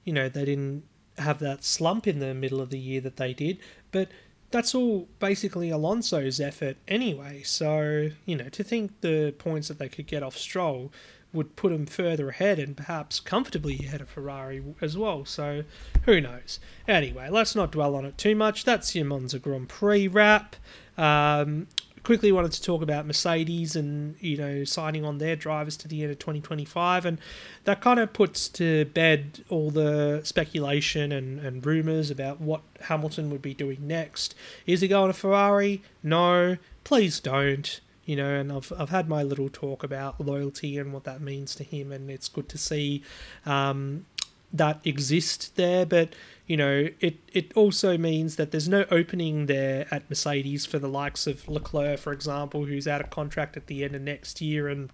you 0.08 0.14
know, 0.14 0.30
they 0.30 0.46
didn't 0.46 0.84
have 1.18 1.40
that 1.40 1.66
slump 1.66 2.08
in 2.08 2.20
the 2.20 2.34
middle 2.34 2.62
of 2.62 2.70
the 2.70 2.80
year 2.80 3.02
that 3.02 3.18
they 3.18 3.34
did. 3.34 3.60
But 3.92 4.08
that's 4.52 4.74
all 4.74 5.10
basically 5.20 5.70
Alonso's 5.70 6.40
effort 6.40 6.78
anyway. 6.88 7.42
So, 7.44 8.10
you 8.26 8.38
know, 8.38 8.48
to 8.48 8.64
think 8.64 9.02
the 9.02 9.36
points 9.38 9.68
that 9.68 9.80
they 9.80 9.90
could 9.90 10.08
get 10.08 10.24
off 10.24 10.38
Stroll 10.38 10.94
would 11.34 11.58
put 11.58 11.74
them 11.74 11.86
further 11.86 12.30
ahead 12.30 12.58
and 12.58 12.78
perhaps 12.78 13.20
comfortably 13.20 13.80
ahead 13.84 14.00
of 14.00 14.08
Ferrari 14.10 14.64
as 14.80 14.98
well. 14.98 15.26
So, 15.26 15.66
who 16.06 16.22
knows? 16.22 16.62
Anyway, 16.88 17.28
let's 17.30 17.54
not 17.54 17.74
dwell 17.74 17.94
on 17.94 18.06
it 18.06 18.18
too 18.18 18.34
much. 18.34 18.64
That's 18.64 18.96
your 18.96 19.04
Monza 19.04 19.40
Grand 19.40 19.68
Prix 19.68 20.08
wrap. 20.08 20.56
Um, 20.98 21.68
quickly 22.08 22.32
wanted 22.32 22.54
to 22.54 22.62
talk 22.62 22.82
about 22.82 23.06
Mercedes 23.06 23.76
and 23.76 24.16
you 24.22 24.38
know 24.38 24.64
signing 24.64 25.04
on 25.04 25.18
their 25.18 25.36
drivers 25.36 25.76
to 25.76 25.90
the 25.90 26.04
end 26.04 26.12
of 26.14 26.18
2025 26.20 27.06
and 27.06 27.20
that 27.66 27.82
kind 27.82 28.00
of 28.00 28.14
puts 28.14 28.48
to 28.48 28.86
bed 28.86 29.44
all 29.50 29.72
the 29.72 30.22
speculation 30.24 31.12
and, 31.12 31.38
and 31.42 31.66
rumors 31.66 32.10
about 32.10 32.40
what 32.40 32.62
Hamilton 32.84 33.30
would 33.30 33.42
be 33.42 33.54
doing 33.54 33.86
next. 33.86 34.36
Is 34.66 34.80
he 34.80 34.88
going 34.88 35.12
to 35.12 35.14
Ferrari? 35.14 35.82
No. 36.02 36.56
Please 36.86 37.20
don't 37.20 37.82
you 38.06 38.16
know 38.16 38.36
and 38.36 38.54
I've, 38.54 38.72
I've 38.80 38.90
had 38.90 39.10
my 39.10 39.22
little 39.22 39.50
talk 39.50 39.84
about 39.84 40.22
loyalty 40.22 40.78
and 40.78 40.94
what 40.94 41.04
that 41.04 41.20
means 41.20 41.56
to 41.56 41.66
him 41.66 41.92
and 41.92 42.10
it's 42.10 42.30
good 42.30 42.48
to 42.48 42.58
see 42.58 43.04
um, 43.46 44.06
that 44.54 44.80
exist 44.86 45.58
there 45.58 45.86
but 45.86 46.14
you 46.48 46.56
know, 46.56 46.88
it, 47.02 47.20
it 47.34 47.52
also 47.56 47.98
means 47.98 48.38
that 48.38 48.52
there's 48.52 48.70
no 48.70 48.86
opening 48.90 49.48
there 49.48 49.86
at 49.92 50.10
Mercedes 50.10 50.66
for 50.66 50.80
the 50.80 50.88
likes 50.88 51.28
of 51.28 51.48
Leclerc, 51.48 52.00
for 52.00 52.14
example, 52.14 52.66
who's 52.66 52.88
out 52.88 53.02
of 53.02 53.10
contract 53.10 53.58
at 53.58 53.68
the 53.68 53.84
end 53.84 53.96
of 53.96 54.02
next 54.02 54.40
year 54.40 54.70
and 54.70 54.90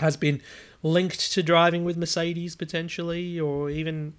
has 0.00 0.16
been 0.16 0.42
linked 0.82 1.32
to 1.32 1.42
driving 1.44 1.84
with 1.84 1.96
Mercedes 1.96 2.56
potentially, 2.56 3.38
or 3.38 3.70
even 3.70 4.14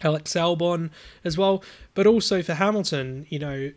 Alex 0.00 0.32
Albon 0.34 0.90
as 1.24 1.36
well. 1.36 1.62
But 1.92 2.06
also 2.06 2.40
for 2.40 2.54
Hamilton, 2.54 3.26
you 3.28 3.40
know, 3.40 3.72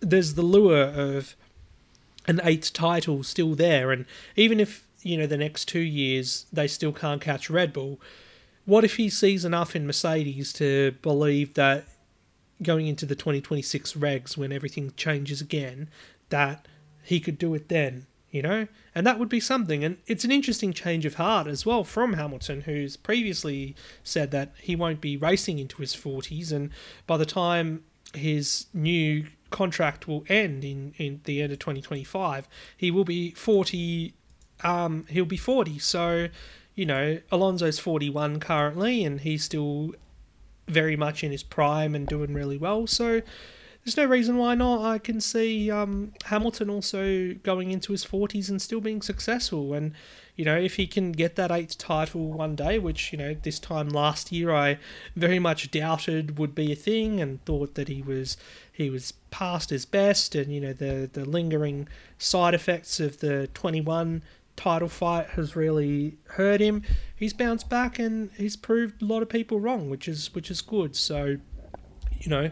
there's 0.00 0.34
the 0.34 0.42
lure 0.42 0.84
of 0.84 1.34
an 2.26 2.42
eighth 2.44 2.74
title 2.74 3.22
still 3.22 3.54
there. 3.54 3.90
And 3.90 4.04
even 4.36 4.60
if, 4.60 4.86
you 5.02 5.16
know, 5.16 5.26
the 5.26 5.38
next 5.38 5.64
two 5.64 5.80
years 5.80 6.44
they 6.52 6.68
still 6.68 6.92
can't 6.92 7.22
catch 7.22 7.48
Red 7.48 7.72
Bull, 7.72 7.98
what 8.64 8.84
if 8.84 8.96
he 8.96 9.08
sees 9.08 9.44
enough 9.44 9.74
in 9.74 9.86
Mercedes 9.86 10.52
to 10.54 10.92
believe 11.02 11.54
that 11.54 11.84
going 12.62 12.86
into 12.86 13.06
the 13.06 13.14
2026 13.14 13.94
regs 13.94 14.36
when 14.36 14.52
everything 14.52 14.92
changes 14.96 15.40
again, 15.40 15.88
that 16.28 16.66
he 17.02 17.20
could 17.20 17.38
do 17.38 17.54
it 17.54 17.68
then, 17.68 18.06
you 18.30 18.42
know? 18.42 18.66
And 18.94 19.06
that 19.06 19.18
would 19.18 19.28
be 19.28 19.40
something. 19.40 19.82
And 19.82 19.98
it's 20.06 20.24
an 20.24 20.30
interesting 20.30 20.72
change 20.72 21.06
of 21.06 21.14
heart 21.14 21.46
as 21.46 21.64
well 21.64 21.84
from 21.84 22.14
Hamilton, 22.14 22.62
who's 22.62 22.96
previously 22.96 23.74
said 24.04 24.30
that 24.32 24.52
he 24.60 24.76
won't 24.76 25.00
be 25.00 25.16
racing 25.16 25.58
into 25.58 25.78
his 25.78 25.94
40s. 25.94 26.52
And 26.52 26.70
by 27.06 27.16
the 27.16 27.26
time 27.26 27.84
his 28.14 28.66
new 28.74 29.26
contract 29.50 30.06
will 30.06 30.24
end 30.28 30.64
in, 30.64 30.94
in 30.98 31.20
the 31.24 31.42
end 31.42 31.52
of 31.52 31.58
2025, 31.58 32.46
he 32.76 32.90
will 32.90 33.04
be 33.04 33.30
40. 33.32 34.14
Um, 34.62 35.06
he'll 35.08 35.24
be 35.24 35.36
40. 35.36 35.78
So 35.78 36.28
you 36.74 36.86
know, 36.86 37.18
Alonso's 37.30 37.78
41 37.78 38.40
currently, 38.40 39.04
and 39.04 39.20
he's 39.20 39.44
still 39.44 39.92
very 40.68 40.96
much 40.96 41.24
in 41.24 41.32
his 41.32 41.42
prime 41.42 41.94
and 41.94 42.06
doing 42.06 42.32
really 42.32 42.56
well. 42.56 42.86
So 42.86 43.22
there's 43.84 43.96
no 43.96 44.04
reason 44.04 44.36
why 44.36 44.54
not. 44.54 44.84
I 44.84 44.98
can 44.98 45.20
see 45.20 45.70
um, 45.70 46.12
Hamilton 46.26 46.68
also 46.68 47.34
going 47.42 47.70
into 47.70 47.92
his 47.92 48.04
40s 48.04 48.50
and 48.50 48.60
still 48.60 48.80
being 48.80 49.00
successful. 49.00 49.72
And, 49.72 49.94
you 50.36 50.44
know, 50.44 50.56
if 50.56 50.76
he 50.76 50.86
can 50.86 51.12
get 51.12 51.36
that 51.36 51.50
eighth 51.50 51.78
title 51.78 52.26
one 52.26 52.54
day, 52.54 52.78
which, 52.78 53.10
you 53.10 53.18
know, 53.18 53.34
this 53.34 53.58
time 53.58 53.88
last 53.88 54.32
year 54.32 54.54
I 54.54 54.78
very 55.16 55.38
much 55.38 55.70
doubted 55.70 56.38
would 56.38 56.54
be 56.54 56.72
a 56.72 56.76
thing 56.76 57.20
and 57.20 57.42
thought 57.46 57.74
that 57.74 57.88
he 57.88 58.02
was 58.02 58.36
he 58.70 58.90
was 58.90 59.12
past 59.30 59.70
his 59.70 59.86
best 59.86 60.34
and, 60.34 60.52
you 60.52 60.60
know, 60.60 60.72
the, 60.72 61.08
the 61.10 61.24
lingering 61.24 61.88
side 62.18 62.54
effects 62.54 63.00
of 63.00 63.20
the 63.20 63.48
21 63.48 64.22
title 64.60 64.88
fight 64.88 65.26
has 65.30 65.56
really 65.56 66.18
hurt 66.24 66.60
him. 66.60 66.82
He's 67.16 67.32
bounced 67.32 67.70
back 67.70 67.98
and 67.98 68.30
he's 68.36 68.56
proved 68.56 69.00
a 69.00 69.06
lot 69.06 69.22
of 69.22 69.30
people 69.30 69.58
wrong, 69.58 69.88
which 69.88 70.06
is 70.06 70.34
which 70.34 70.50
is 70.50 70.60
good. 70.60 70.94
So, 70.94 71.38
you 72.18 72.28
know, 72.28 72.50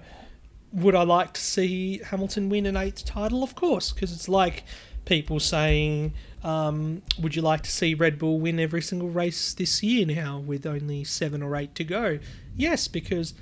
would 0.73 0.94
I 0.94 1.03
like 1.03 1.35
to 1.35 1.40
see 1.40 1.99
Hamilton 1.99 2.49
win 2.49 2.64
an 2.64 2.79
eighth 2.79 3.05
title? 3.05 3.42
Of 3.42 3.55
course, 3.55 3.92
because 3.92 4.11
it's 4.11 4.29
like 4.29 4.64
people 5.05 5.38
saying, 5.38 6.14
um, 6.42 7.03
"Would 7.21 7.37
you 7.37 7.42
like 7.42 7.62
to 7.64 7.71
see 7.71 7.92
Red 7.92 8.18
Bull 8.18 8.40
win 8.40 8.59
every 8.59 8.81
single 8.81 9.11
race 9.11 9.53
this 9.53 9.83
year 9.83 10.07
now 10.07 10.38
with 10.38 10.64
only 10.64 11.05
seven 11.05 11.42
or 11.42 11.57
eight 11.57 11.75
to 11.75 11.85
go?" 11.85 12.18
Yes, 12.57 12.88
because 12.88 13.35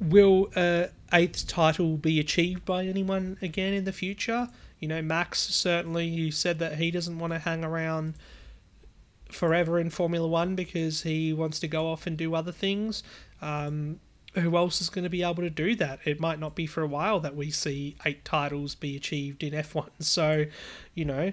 will 0.00 0.50
a 0.54 0.90
eighth 1.12 1.48
title 1.48 1.96
be 1.96 2.20
achieved 2.20 2.64
by 2.64 2.86
anyone 2.86 3.38
again 3.42 3.72
in 3.72 3.84
the 3.84 3.92
future? 3.92 4.48
You 4.84 4.88
know, 4.88 5.00
Max 5.00 5.38
certainly 5.38 6.10
he 6.10 6.30
said 6.30 6.58
that 6.58 6.76
he 6.76 6.90
doesn't 6.90 7.18
want 7.18 7.32
to 7.32 7.38
hang 7.38 7.64
around 7.64 8.16
forever 9.32 9.78
in 9.78 9.88
Formula 9.88 10.28
One 10.28 10.54
because 10.54 11.04
he 11.04 11.32
wants 11.32 11.58
to 11.60 11.68
go 11.68 11.88
off 11.88 12.06
and 12.06 12.18
do 12.18 12.34
other 12.34 12.52
things. 12.52 13.02
Um, 13.40 14.00
who 14.34 14.58
else 14.58 14.82
is 14.82 14.90
going 14.90 15.04
to 15.04 15.08
be 15.08 15.22
able 15.22 15.36
to 15.36 15.48
do 15.48 15.74
that? 15.76 16.00
It 16.04 16.20
might 16.20 16.38
not 16.38 16.54
be 16.54 16.66
for 16.66 16.82
a 16.82 16.86
while 16.86 17.18
that 17.20 17.34
we 17.34 17.50
see 17.50 17.96
eight 18.04 18.26
titles 18.26 18.74
be 18.74 18.94
achieved 18.94 19.42
in 19.42 19.54
F1. 19.54 19.88
So, 20.00 20.44
you 20.92 21.06
know, 21.06 21.32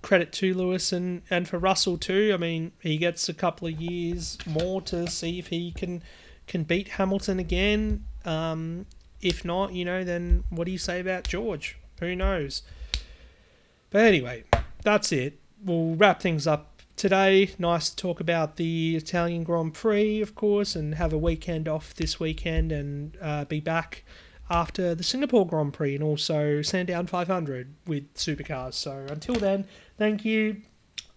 credit 0.00 0.32
to 0.32 0.54
Lewis 0.54 0.90
and, 0.90 1.20
and 1.28 1.46
for 1.46 1.58
Russell 1.58 1.98
too. 1.98 2.30
I 2.32 2.38
mean, 2.38 2.72
he 2.80 2.96
gets 2.96 3.28
a 3.28 3.34
couple 3.34 3.68
of 3.68 3.78
years 3.78 4.38
more 4.46 4.80
to 4.80 5.06
see 5.08 5.38
if 5.38 5.48
he 5.48 5.72
can 5.72 6.02
can 6.46 6.62
beat 6.62 6.88
Hamilton 6.88 7.38
again. 7.38 8.06
Um, 8.24 8.86
if 9.20 9.44
not, 9.44 9.74
you 9.74 9.84
know, 9.84 10.04
then 10.04 10.44
what 10.48 10.64
do 10.64 10.70
you 10.70 10.78
say 10.78 11.00
about 11.00 11.24
George? 11.24 11.76
Who 12.00 12.14
knows? 12.14 12.62
But 13.90 14.02
anyway, 14.02 14.44
that's 14.82 15.12
it. 15.12 15.40
We'll 15.64 15.94
wrap 15.94 16.20
things 16.20 16.46
up 16.46 16.82
today. 16.96 17.50
Nice 17.58 17.90
to 17.90 17.96
talk 17.96 18.20
about 18.20 18.56
the 18.56 18.96
Italian 18.96 19.44
Grand 19.44 19.74
Prix, 19.74 20.20
of 20.20 20.34
course, 20.34 20.74
and 20.74 20.94
have 20.96 21.12
a 21.12 21.18
weekend 21.18 21.68
off 21.68 21.94
this 21.94 22.18
weekend 22.18 22.72
and 22.72 23.16
uh, 23.20 23.44
be 23.44 23.60
back 23.60 24.04
after 24.48 24.94
the 24.94 25.02
Singapore 25.02 25.46
Grand 25.46 25.72
Prix 25.72 25.94
and 25.94 26.04
also 26.04 26.62
Sandown 26.62 27.06
500 27.06 27.74
with 27.86 28.12
supercars. 28.14 28.74
So 28.74 29.06
until 29.08 29.34
then, 29.34 29.66
thank 29.98 30.24
you. 30.24 30.62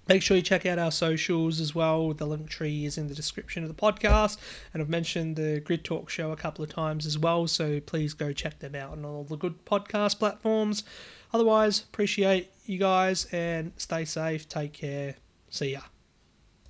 Make 0.10 0.24
sure 0.24 0.36
you 0.36 0.41
check 0.41 0.65
out 0.65 0.80
our 0.80 0.91
socials 0.91 1.60
as 1.60 1.76
well. 1.76 2.13
The 2.13 2.26
Linktree 2.26 2.86
is 2.86 2.98
in 2.98 3.08
the 3.08 3.13
description 3.13 3.63
of 3.63 3.69
the 3.69 3.76
podcast. 3.76 4.38
And 4.74 4.82
I've 4.82 4.89
mentioned 4.89 5.36
the 5.36 5.60
Grid 5.60 5.84
Talk 5.84 6.10
show 6.10 6.32
a 6.32 6.36
couple 6.36 6.63
of 6.63 6.72
times 6.72 7.06
as 7.06 7.19
well. 7.19 7.45
So 7.45 7.80
please 7.80 8.15
go 8.15 8.34
check 8.34 8.58
them 8.58 8.74
out 8.74 8.93
on 8.93 9.06
all 9.06 9.24
the 9.24 9.38
good 9.38 9.63
podcast 9.65 10.17
platforms. 10.17 10.84
Otherwise, 11.32 11.84
appreciate 11.84 12.50
you 12.65 12.80
guys 12.80 13.26
and 13.32 13.72
stay 13.78 14.04
safe. 14.04 14.50
Take 14.50 14.74
care. 14.74 15.15
See 15.52 15.74
ya. 15.74 15.82